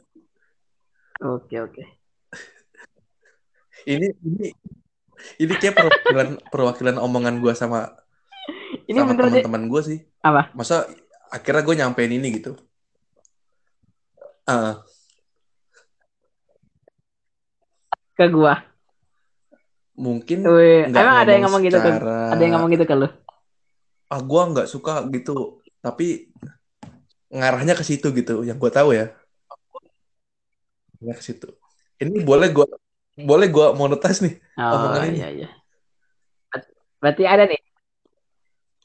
[1.19, 1.83] Oke, oke.
[3.91, 4.47] ini ini
[5.43, 7.91] ini kayak perwakilan perwakilan omongan gua sama
[8.87, 10.51] Ini sama teman-teman gua sih Apa?
[10.55, 10.85] masa
[11.29, 12.57] akhirnya gue nyampein ini gitu
[14.49, 14.81] Ah,
[18.17, 18.65] Ke gua.
[19.99, 21.91] mungkin Wih, nggak emang ada yang ngomong gitu ke
[22.33, 23.09] ada yang ngomong gitu ke lu?
[24.09, 26.33] ah gue nggak suka gitu tapi
[27.29, 29.13] ngarahnya ke situ gitu yang gue tahu ya
[31.03, 31.51] ya ke situ
[32.01, 32.67] ini boleh gue
[33.21, 35.49] boleh gue monetize nih Oh, iya, iya.
[36.99, 37.61] Berarti ada nih.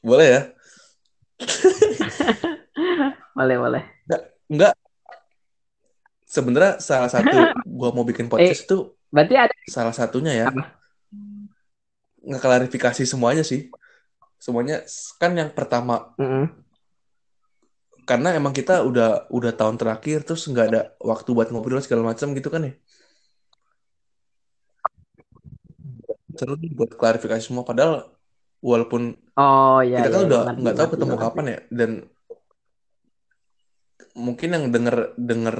[0.04, 0.40] boleh ya
[3.38, 3.82] Boleh, boleh.
[4.46, 4.74] Enggak.
[6.34, 7.38] Sebenarnya salah satu
[7.78, 10.46] gua mau bikin podcast itu Berarti ada salah satunya ya.
[10.50, 10.74] Apa?
[12.26, 13.70] Ngeklarifikasi semuanya sih.
[14.42, 14.82] Semuanya
[15.22, 16.50] kan yang pertama Mm-mm.
[18.04, 22.34] karena emang kita udah udah tahun terakhir terus nggak ada waktu buat ngobrol segala macam
[22.34, 22.74] gitu kan ya.
[26.34, 28.10] Seru nih buat klarifikasi semua padahal
[28.58, 31.90] walaupun Oh, iya, kita kan iya, udah nggak tahu ketemu kapan ya dan
[34.14, 35.56] mungkin yang denger denger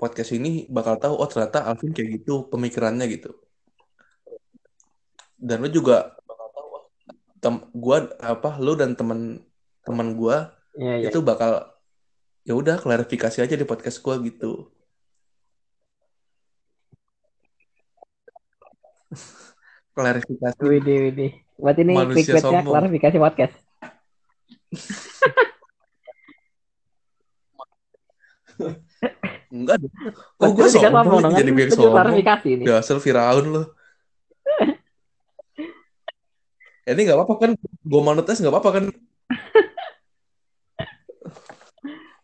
[0.00, 3.36] podcast ini bakal tahu oh ternyata Alvin kayak gitu pemikirannya gitu.
[5.36, 6.16] Dan lu juga
[7.40, 9.44] tem gua apa lu dan temen
[9.84, 11.08] teman gua ya, ya.
[11.12, 11.68] itu bakal
[12.48, 14.72] ya udah klarifikasi aja di podcast gua gitu.
[19.96, 20.56] Klarifikasi.
[20.64, 21.28] Widi Widi
[21.60, 23.56] buat ini klarifikasi klarifikasi podcast?
[29.50, 29.88] Enggak ada.
[30.38, 31.58] Oh, gue juga sombong dong, jadi kan?
[31.58, 31.94] Lu juga sombong.
[31.98, 32.66] klarifikasi nih.
[32.70, 33.62] Ya, asal Firaun lo.
[36.86, 37.50] Ya, ini nggak apa-apa kan?
[37.82, 38.84] Gue monetize nggak apa-apa kan?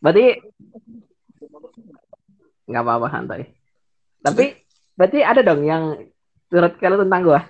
[0.03, 0.39] Berarti
[2.71, 3.43] nggak apa-apa santai.
[4.23, 4.55] Tapi
[4.95, 5.99] berarti ada dong yang
[6.47, 7.43] turut kalau tentang gua.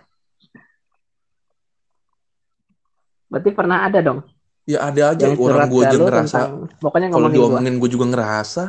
[3.28, 4.24] Berarti pernah ada dong
[4.66, 6.38] Ya ada aja yang orang gue aja ngerasa.
[6.42, 8.62] tentang pokoknya Kalau diomongin gue juga ngerasa.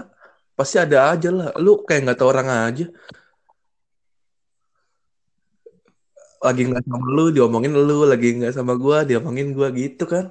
[0.57, 1.47] Pasti ada aja lah.
[1.61, 2.85] Lu kayak nggak tahu orang aja.
[6.41, 7.97] Lagi nggak sama lu, diomongin lu.
[8.11, 10.25] Lagi nggak sama gue, diomongin gue gitu kan.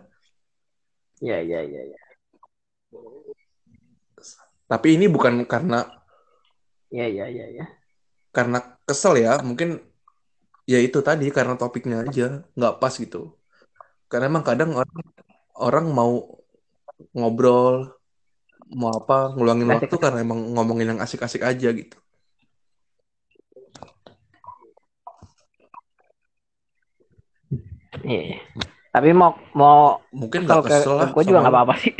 [1.22, 1.80] Iya iya iya.
[1.88, 2.00] iya.
[4.66, 5.86] Tapi ini bukan karena
[6.90, 7.64] Iya iya iya iya.
[8.36, 9.38] karena kesel ya.
[9.48, 9.68] Mungkin
[10.66, 13.38] ya itu tadi karena topiknya aja nggak pas gitu.
[14.10, 15.06] Karena emang kadang orang
[15.66, 16.12] orang mau
[17.14, 17.95] ngobrol
[18.74, 19.86] mau apa ngeluangin Asik.
[19.86, 21.98] waktu karena emang ngomongin yang asik-asik aja gitu.
[28.02, 28.42] Iya.
[28.90, 31.08] Tapi mau mau Mungkin nggak ke, kesel lah.
[31.12, 31.94] gue juga nggak apa-apa sih.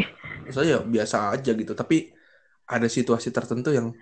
[0.50, 1.72] Saya biasa aja gitu.
[1.76, 2.11] Tapi
[2.66, 3.94] ada situasi tertentu yang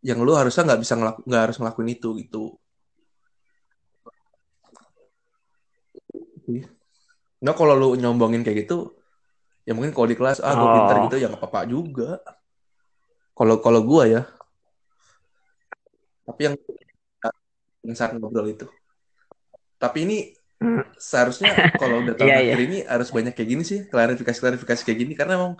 [0.00, 2.44] yang lu harusnya nggak bisa ngelaku, nggak harus ngelakuin itu gitu.
[7.40, 8.96] Nah kalau lu nyombongin kayak gitu,
[9.70, 11.04] ya mungkin kalau di kelas ah gue pintar Oh.
[11.06, 12.18] gitu ya nggak apa-apa juga.
[13.38, 14.20] Kalau kalau gua ya,
[16.26, 16.54] tapi yang
[17.84, 18.66] yang saat ngobrol itu.
[19.80, 20.16] Tapi ini
[20.60, 20.84] Hmm.
[21.00, 25.12] seharusnya kalau udah tahun Iya, akhir ini harus banyak kayak gini sih klarifikasi-klarifikasi kayak gini
[25.18, 25.54] karena emang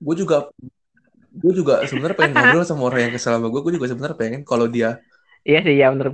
[0.00, 0.36] gue juga
[1.42, 4.40] gue juga sebenarnya pengen ngobrol sama orang yang kesel sama gue gue juga sebenarnya pengen
[4.46, 5.00] kalau dia
[5.48, 6.08] Iya sih ya bener.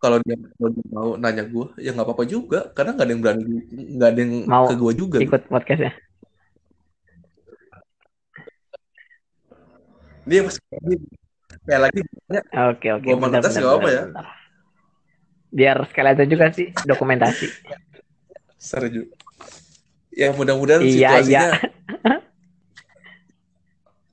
[0.00, 3.22] Kalau dia, kalau dia mau nanya gue ya nggak apa-apa juga karena nggak ada yang
[3.22, 5.92] berani nggak ada yang Mau ke gue juga Ikut podcastnya.
[10.24, 10.56] dia pas
[11.66, 13.08] kayak lagi ya, Oke oke.
[13.12, 14.02] Monetas benar, nggak apa ya?
[15.50, 17.46] Biar sekalian itu juga sih dokumentasi.
[18.60, 19.16] seru juga
[20.12, 21.48] ya mudah-mudahan Iya, situasinya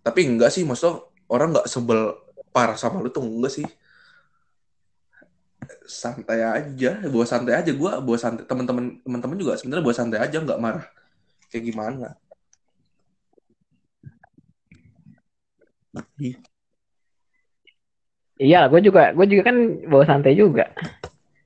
[0.08, 2.16] tapi enggak sih maksudnya orang nggak sebel
[2.56, 3.68] parah sama lu tuh enggak sih
[5.88, 10.38] santai aja bawa santai aja gue bawa santai teman-teman teman-teman juga sebenarnya bawa santai aja
[10.44, 10.86] nggak marah
[11.50, 12.14] kayak gimana
[18.38, 19.58] Iya, gue juga, gue juga kan
[19.90, 20.70] bawa santai juga.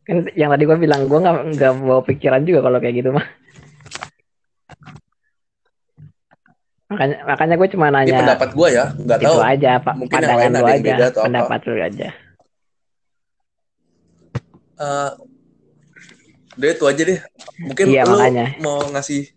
[0.04, 3.24] Kan yang tadi gue bilang gue nggak nggak bawa pikiran juga kalau kayak gitu mah.
[6.92, 10.36] Makanya makanya gue cuma ini nanya pendapat gue ya nggak tahu aja, pak mungkin yang
[10.36, 11.26] pandangan lain lu ada yang aja, beda atau apa.
[11.32, 12.10] pendapat lu aja.
[14.82, 15.12] Eh,
[16.58, 17.20] udah itu aja deh.
[17.62, 18.46] Mungkin Iya, lu makanya.
[18.60, 19.30] mau ngasih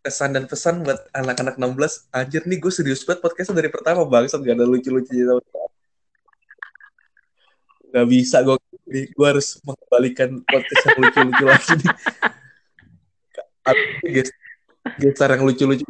[0.00, 4.40] kesan dan pesan buat anak-anak 16 anjir nih gue serius banget podcastnya dari pertama bangsat.
[4.40, 5.36] Gak ada lucu-lucunya
[7.88, 8.56] Gak bisa gue
[8.88, 11.94] gue harus mengembalikan podcast yang lucu-lucu lagi nih.
[15.04, 15.84] Yang lucu-lucu.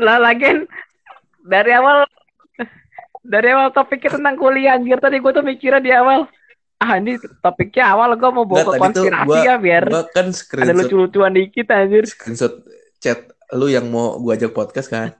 [0.00, 0.64] Lah lagian
[1.44, 2.08] dari awal
[3.24, 6.28] dari awal topiknya tentang kuliah anjir tadi gue tuh mikirnya di awal
[6.76, 10.26] ah ini topiknya awal gue mau bawa ke tuh konspirasi gua- ya biar gue kan
[10.60, 12.04] ada lucu-lucuan dikit anjir.
[12.04, 12.52] screenshot
[12.98, 15.10] chat lu yang mau gue ajak podcast kan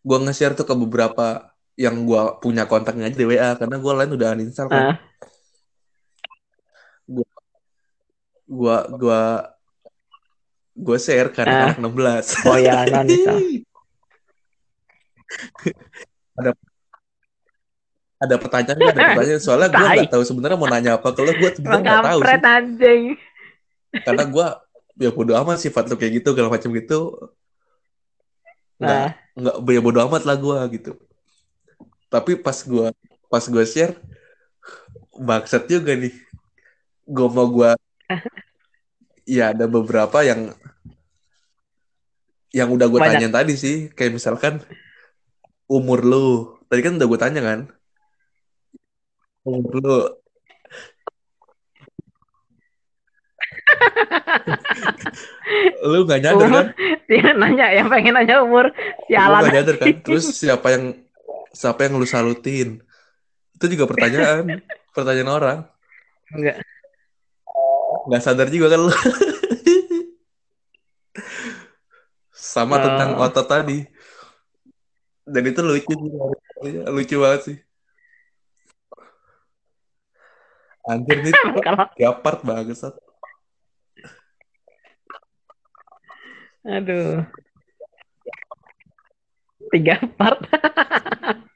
[0.00, 4.10] gue nge-share tuh ke beberapa yang gue punya kontaknya aja di WA karena gue lain
[4.12, 4.96] udah uninstall kan Ah.
[8.44, 9.20] gua gua
[10.76, 11.72] gua share ke Ah.
[11.72, 13.08] anak 16 Oh ya non
[16.34, 16.52] bisa.
[18.24, 18.94] ada pertanyaan nggak?
[18.94, 21.08] ada pertanyaan soalnya gue nggak tahu sebenarnya mau nanya apa.
[21.12, 22.38] Ke lo gue sebenarnya nggak tahu sih.
[22.42, 23.02] anjing.
[23.94, 24.46] karena gue
[24.98, 27.00] ya bodo amat sifat lo kayak gitu segala macam gitu.
[28.78, 29.08] Nggak Nah,
[29.38, 30.92] nggak ya bodo amat lah gue gitu.
[32.10, 32.86] Tapi pas gue
[33.26, 33.94] pas gue share
[35.14, 36.14] bangsat juga nih.
[37.06, 37.70] Gue mau gue
[39.26, 40.54] ya ada beberapa yang
[42.54, 43.90] yang udah gue tanyain tadi sih.
[43.90, 44.62] Kayak misalkan
[45.68, 46.26] umur lu.
[46.68, 47.60] Tadi kan udah gue tanya kan?
[49.44, 49.98] Umur lu.
[55.84, 56.64] Lu gak nyadar Umur?
[56.64, 56.66] kan?
[57.06, 58.74] Dia nanya yang pengen nanya umur lu
[59.08, 59.40] sialan.
[59.44, 59.86] gak nyadar kan?
[60.06, 60.84] Terus siapa yang
[61.52, 62.80] siapa yang lu salutin?
[63.54, 64.60] Itu juga pertanyaan.
[64.90, 65.58] Pertanyaan orang.
[66.32, 66.56] Enggak.
[68.04, 68.92] nggak sadar juga kan lu?
[72.34, 72.82] Sama Oh.
[72.82, 73.86] tentang otot tadi
[75.24, 75.94] dan itu lucu
[76.92, 77.56] lucu banget sih
[80.84, 81.32] anjir nih
[82.20, 82.94] part banget Sat.
[86.64, 87.20] Aduh.
[89.68, 90.40] Tiga part.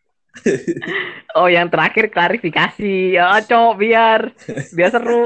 [1.39, 3.16] oh, yang terakhir klarifikasi.
[3.16, 4.21] Ya, cowok biar
[4.77, 5.25] biar seru.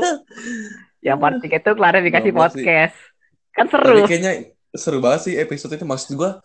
[1.03, 2.97] Yang part tiga itu klarifikasi podcast.
[3.53, 3.99] Kan Tapi seru.
[4.07, 4.32] kayaknya
[4.72, 6.38] seru banget sih episode itu maksud gua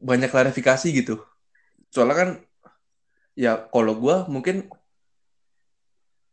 [0.00, 1.22] banyak klarifikasi gitu.
[1.92, 2.28] Soalnya kan
[3.36, 4.68] ya kalau gua mungkin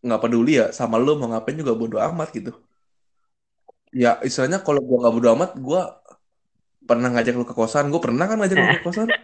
[0.03, 2.51] nggak peduli ya sama lu mau ngapain juga bodo amat gitu.
[3.93, 5.81] Ya istilahnya kalau gua nggak bodo amat, gua
[6.83, 7.87] pernah ngajak lu ke kosan.
[7.87, 9.09] Gua pernah kan ngajak lu ke kosan.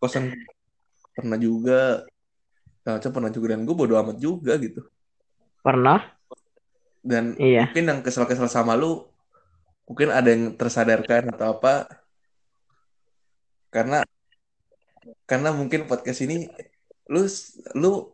[0.00, 0.32] Kosan
[1.12, 2.08] pernah juga.
[2.88, 4.80] Nah, pernah juga dan gue bodo amat juga gitu.
[5.60, 6.00] Pernah?
[7.04, 7.68] Dan Iya.
[7.68, 9.04] mungkin yang kesel-kesel sama lu
[9.84, 11.99] mungkin ada yang tersadarkan atau apa
[13.70, 14.02] karena
[15.24, 16.50] karena mungkin podcast ini
[17.06, 17.24] lu
[17.78, 18.10] lu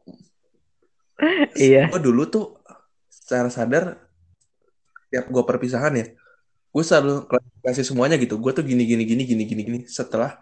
[1.56, 1.88] Iya.
[1.88, 2.60] gue dulu tuh
[3.08, 4.04] secara sadar
[5.08, 6.06] tiap gue perpisahan ya
[6.70, 10.36] gue selalu klarifikasi semuanya gitu gue tuh gini gini gini gini gini gini setelah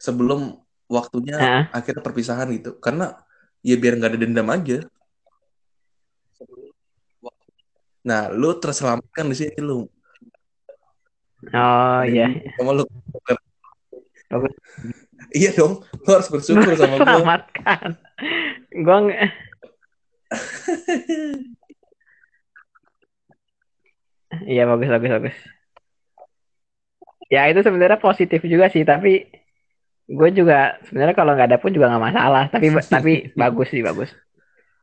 [0.00, 0.56] sebelum
[0.88, 1.64] waktunya Heeh.
[1.76, 3.20] akhirnya perpisahan gitu karena
[3.60, 4.80] ya biar nggak ada dendam aja
[8.02, 9.86] nah lu terselamatkan di sini lu
[11.42, 12.30] Oh iya.
[12.54, 12.86] sama lu.
[15.38, 17.88] iya dong lu harus bersyukur sama gue Selamatkan.
[18.82, 19.32] Gua nge-
[24.48, 25.36] Iya bagus bagus bagus.
[27.28, 29.28] Ya itu sebenarnya positif juga sih, tapi
[30.08, 32.44] gue juga sebenarnya kalau nggak ada pun juga nggak masalah.
[32.48, 32.66] Tapi
[32.96, 34.08] tapi bagus sih bagus.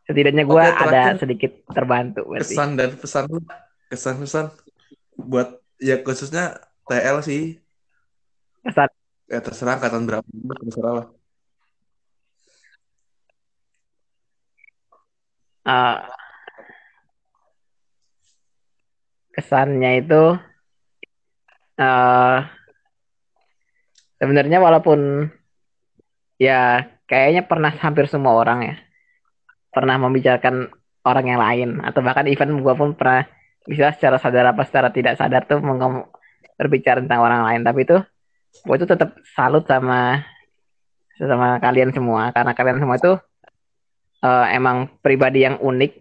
[0.05, 2.53] Setidaknya gue Oke, ada sedikit terbantu berarti.
[2.53, 3.41] kesan dan pesan lu
[3.89, 4.45] kesan-pesan
[5.17, 6.57] buat ya khususnya
[6.89, 7.61] TL sih
[8.65, 8.89] Kesan.
[9.31, 10.27] Ya terserah angkatan berapa
[10.65, 11.07] terserah lah.
[15.69, 15.97] Eh,
[19.35, 20.21] kesannya itu
[21.79, 22.37] eh
[24.19, 24.99] sebenarnya walaupun
[26.41, 28.75] ya kayaknya pernah hampir semua orang ya
[29.71, 30.55] pernah membicarakan
[31.07, 33.23] orang yang lain atau bahkan even gue pun pernah
[33.63, 35.59] bisa secara sadar apa secara tidak sadar tuh
[36.59, 37.97] berbicara tentang orang lain tapi itu
[38.65, 40.23] gue tuh tetap salut sama
[41.19, 42.31] sama kalian semua.
[42.31, 43.13] Karena kalian semua itu
[44.23, 45.93] eh, emang pribadi yang unik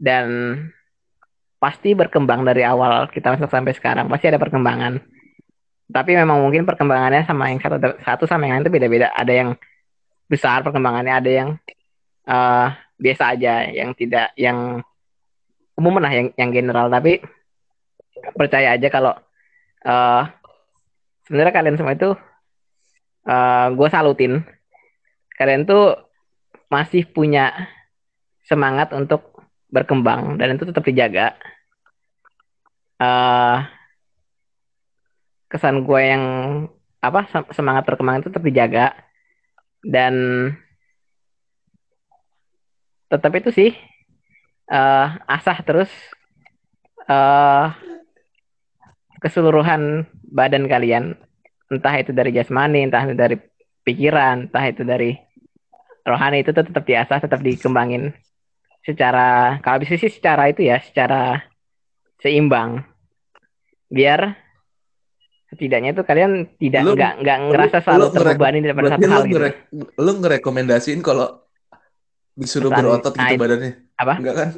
[0.00, 0.26] dan
[1.62, 4.08] pasti berkembang dari awal kita masuk sampai sekarang.
[4.08, 4.98] Pasti ada perkembangan.
[5.92, 9.12] Tapi memang mungkin perkembangannya sama yang satu satu sama yang lain itu beda-beda.
[9.12, 9.50] Ada yang
[10.26, 11.48] besar perkembangannya ada yang
[12.26, 14.80] eh, biasa aja yang tidak yang
[15.76, 16.88] umum lah yang yang general.
[16.88, 17.20] Tapi
[18.32, 19.12] percaya aja kalau
[19.84, 20.22] eh,
[21.26, 22.10] sebenarnya kalian semua itu
[23.78, 24.42] gue salutin.
[25.38, 25.96] Kalian tuh
[26.70, 27.52] masih punya
[28.46, 31.34] semangat untuk berkembang dan itu tetap dijaga.
[33.02, 33.58] Eh
[35.50, 36.24] kesan gue yang
[37.02, 38.86] apa sem- semangat perkembangan itu tetap dijaga.
[39.82, 40.14] Dan
[43.10, 43.70] tetap itu sih
[44.72, 45.90] eh asah terus
[47.10, 47.66] eh
[49.22, 51.14] keseluruhan badan kalian
[51.70, 53.36] entah itu dari jasmani entah itu dari
[53.82, 55.14] pikiran entah itu dari
[56.02, 58.10] rohani itu tuh tetap diasah tetap dikembangin
[58.82, 61.38] secara kalau bisa sih secara itu ya secara
[62.18, 62.82] seimbang.
[63.86, 64.34] Biar
[65.50, 69.12] setidaknya itu kalian tidak Lu- nggak nggak ngerasa lu- selalu lu terbebani daripada satu lu,
[69.12, 69.32] hal gitu.
[69.38, 69.58] ngere-
[70.00, 71.28] lu ngerekomendasiin kalau
[72.34, 73.72] disuruh Pesan- berotot gitu itu- badannya?
[73.94, 74.14] apa?
[74.18, 74.48] enggak kan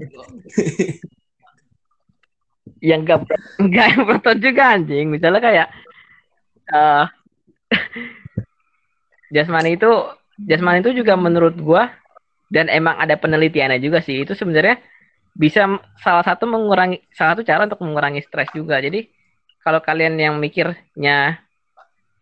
[2.80, 5.08] yang enggak yang berotot juga anjing.
[5.12, 5.68] Misalnya kayak
[6.70, 7.04] eh
[9.34, 9.90] jasmani itu
[10.42, 11.92] jasmani itu juga menurut gua
[12.50, 14.82] dan emang ada penelitiannya juga sih itu sebenarnya
[15.30, 18.82] bisa salah satu mengurangi salah satu cara untuk mengurangi stres juga.
[18.82, 19.06] Jadi
[19.62, 21.38] kalau kalian yang mikirnya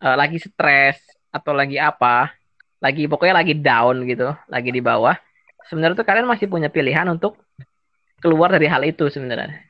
[0.03, 0.99] eh, lagi stres
[1.29, 2.33] atau lagi apa
[2.79, 5.13] lagi pokoknya lagi down gitu lagi di bawah
[5.67, 7.37] sebenarnya tuh kalian masih punya pilihan untuk
[8.23, 9.61] keluar dari hal itu sebenarnya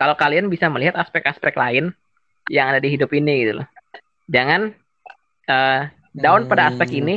[0.00, 1.92] kalau kalian bisa melihat aspek-aspek lain
[2.48, 3.68] yang ada di hidup ini gitu loh.
[4.32, 4.72] Jangan
[5.44, 5.82] eh,
[6.16, 7.00] down pada aspek Hmm.
[7.04, 7.16] ini,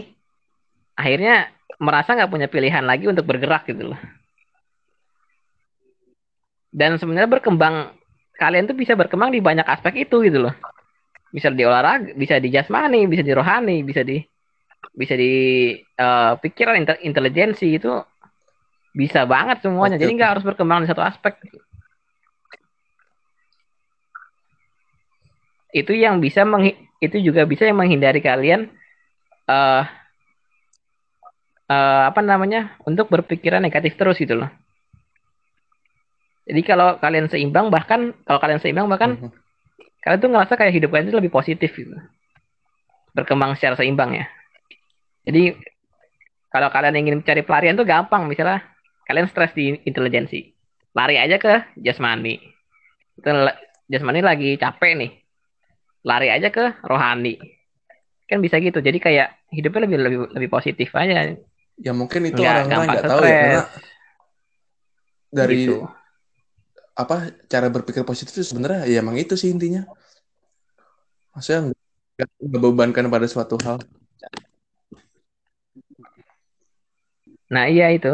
[0.99, 1.47] akhirnya
[1.79, 3.99] merasa nggak punya pilihan lagi untuk bergerak gitu loh.
[6.73, 7.93] Dan sebenarnya berkembang,
[8.35, 10.53] kalian tuh bisa berkembang di banyak aspek itu gitu loh.
[11.31, 14.19] Bisa di olahraga, bisa di jasmani, bisa di rohani, bisa di
[14.91, 15.33] bisa di
[15.79, 17.95] eh, pikiran, inte- intelijensi itu
[18.91, 19.95] bisa banget semuanya.
[19.97, 21.37] Jadi nggak harus berkembang di satu aspek.
[25.73, 28.69] Itu yang bisa menghi- itu juga bisa yang menghindari kalian
[29.49, 29.83] eh
[31.67, 34.49] eh, apa namanya untuk berpikiran negatif terus gitu loh
[36.43, 39.31] Jadi kalau kalian seimbang bahkan kalau kalian seimbang bahkan Mhm.
[40.03, 41.95] kalian tuh ngerasa kayak hidup kalian itu lebih positif gitu.
[43.15, 44.27] Berkembang secara seimbang ya.
[45.23, 45.55] Jadi
[46.51, 48.59] kalau kalian ingin mencari pelarian tuh gampang misalnya
[49.07, 50.51] kalian stres di intelijensi.
[50.91, 52.43] Lari aja ke jasmani.
[53.15, 53.31] Itu
[53.87, 55.22] jasmani lagi capek nih.
[56.03, 57.39] Lari aja ke rohani.
[58.27, 58.79] Kan bisa gitu.
[58.83, 61.35] Jadi kayak hidupnya lebih lebih lebih positif aja.
[61.79, 63.61] Ya mungkin itu Nggak orang-orang nggak tahu ya karena
[65.33, 65.75] dari Gitu.
[66.93, 69.81] apa cara berpikir positif itu sebenarnya ya emang itu sih intinya.
[71.33, 71.73] Maksudnya
[72.13, 73.81] nggak nggak bebankan pada suatu hal.
[77.53, 78.13] Nah, iya itu.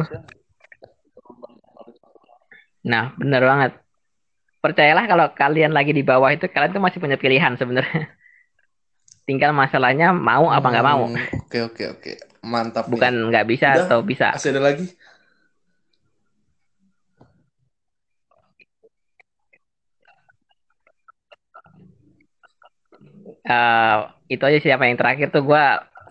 [2.88, 3.72] Nah, bener banget.
[4.60, 8.12] Percayalah kalau kalian lagi di bawah itu kalian tuh masih punya pilihan sebenarnya.
[9.28, 11.08] Tinggal masalahnya mau apa nggak mau.
[11.08, 11.16] Hmm,
[11.48, 12.12] Oke oke oke.
[12.44, 12.92] Mantap nih.
[12.98, 13.86] Bukan nggak bisa Udah.
[13.88, 14.28] atau bisa.
[14.36, 14.86] Masih ada lagi?
[23.50, 23.98] Eh,
[24.30, 25.64] itu aja siapa yang terakhir tuh gue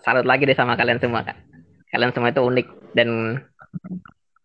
[0.03, 1.37] salut lagi deh sama kalian semua kan.
[1.89, 3.09] Kalian semua itu unik dan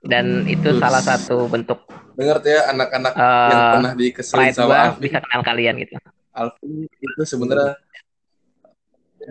[0.05, 0.81] dan itu Terus.
[0.81, 1.81] salah satu bentuk
[2.15, 5.03] Dengar tuh ya anak-anak eh yang pernah dikeselin sama Alvin.
[5.03, 5.99] bisa kenal kalian gitu.
[6.31, 7.75] Alvin itu sebenarnya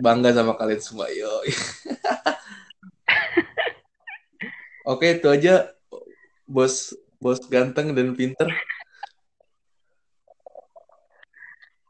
[0.04, 1.08] bangga sama kalian semua.
[1.08, 1.30] Yo.
[4.84, 5.72] Oke, itu aja
[6.44, 8.52] bos bos ganteng dan pinter.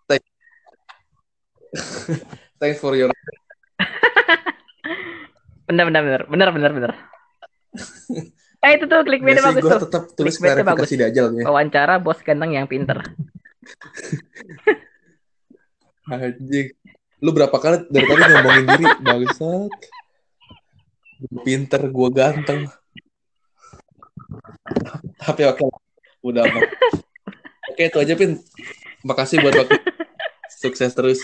[0.07, 0.30] Thank-
[2.62, 3.11] Thanks for your
[5.66, 6.93] Bener bener bener bener bener bener.
[8.65, 9.83] Eh itu tuh Biasanya bagus gue tuh.
[9.85, 11.45] tetap tulis klarifikasi dajal nih.
[11.45, 13.05] Wawancara bos ganteng yang pinter.
[16.09, 16.73] Anjing.
[17.25, 19.73] Lu berapa kali dari tadi ngomongin diri bangsat.
[21.45, 22.61] Pinter, gue ganteng.
[25.21, 25.65] Tapi oke.
[26.25, 26.65] Udah aman.
[27.73, 28.41] Oke, itu aja Pin.
[29.05, 29.77] Makasih buat waktu.
[30.62, 31.21] Sukses terus.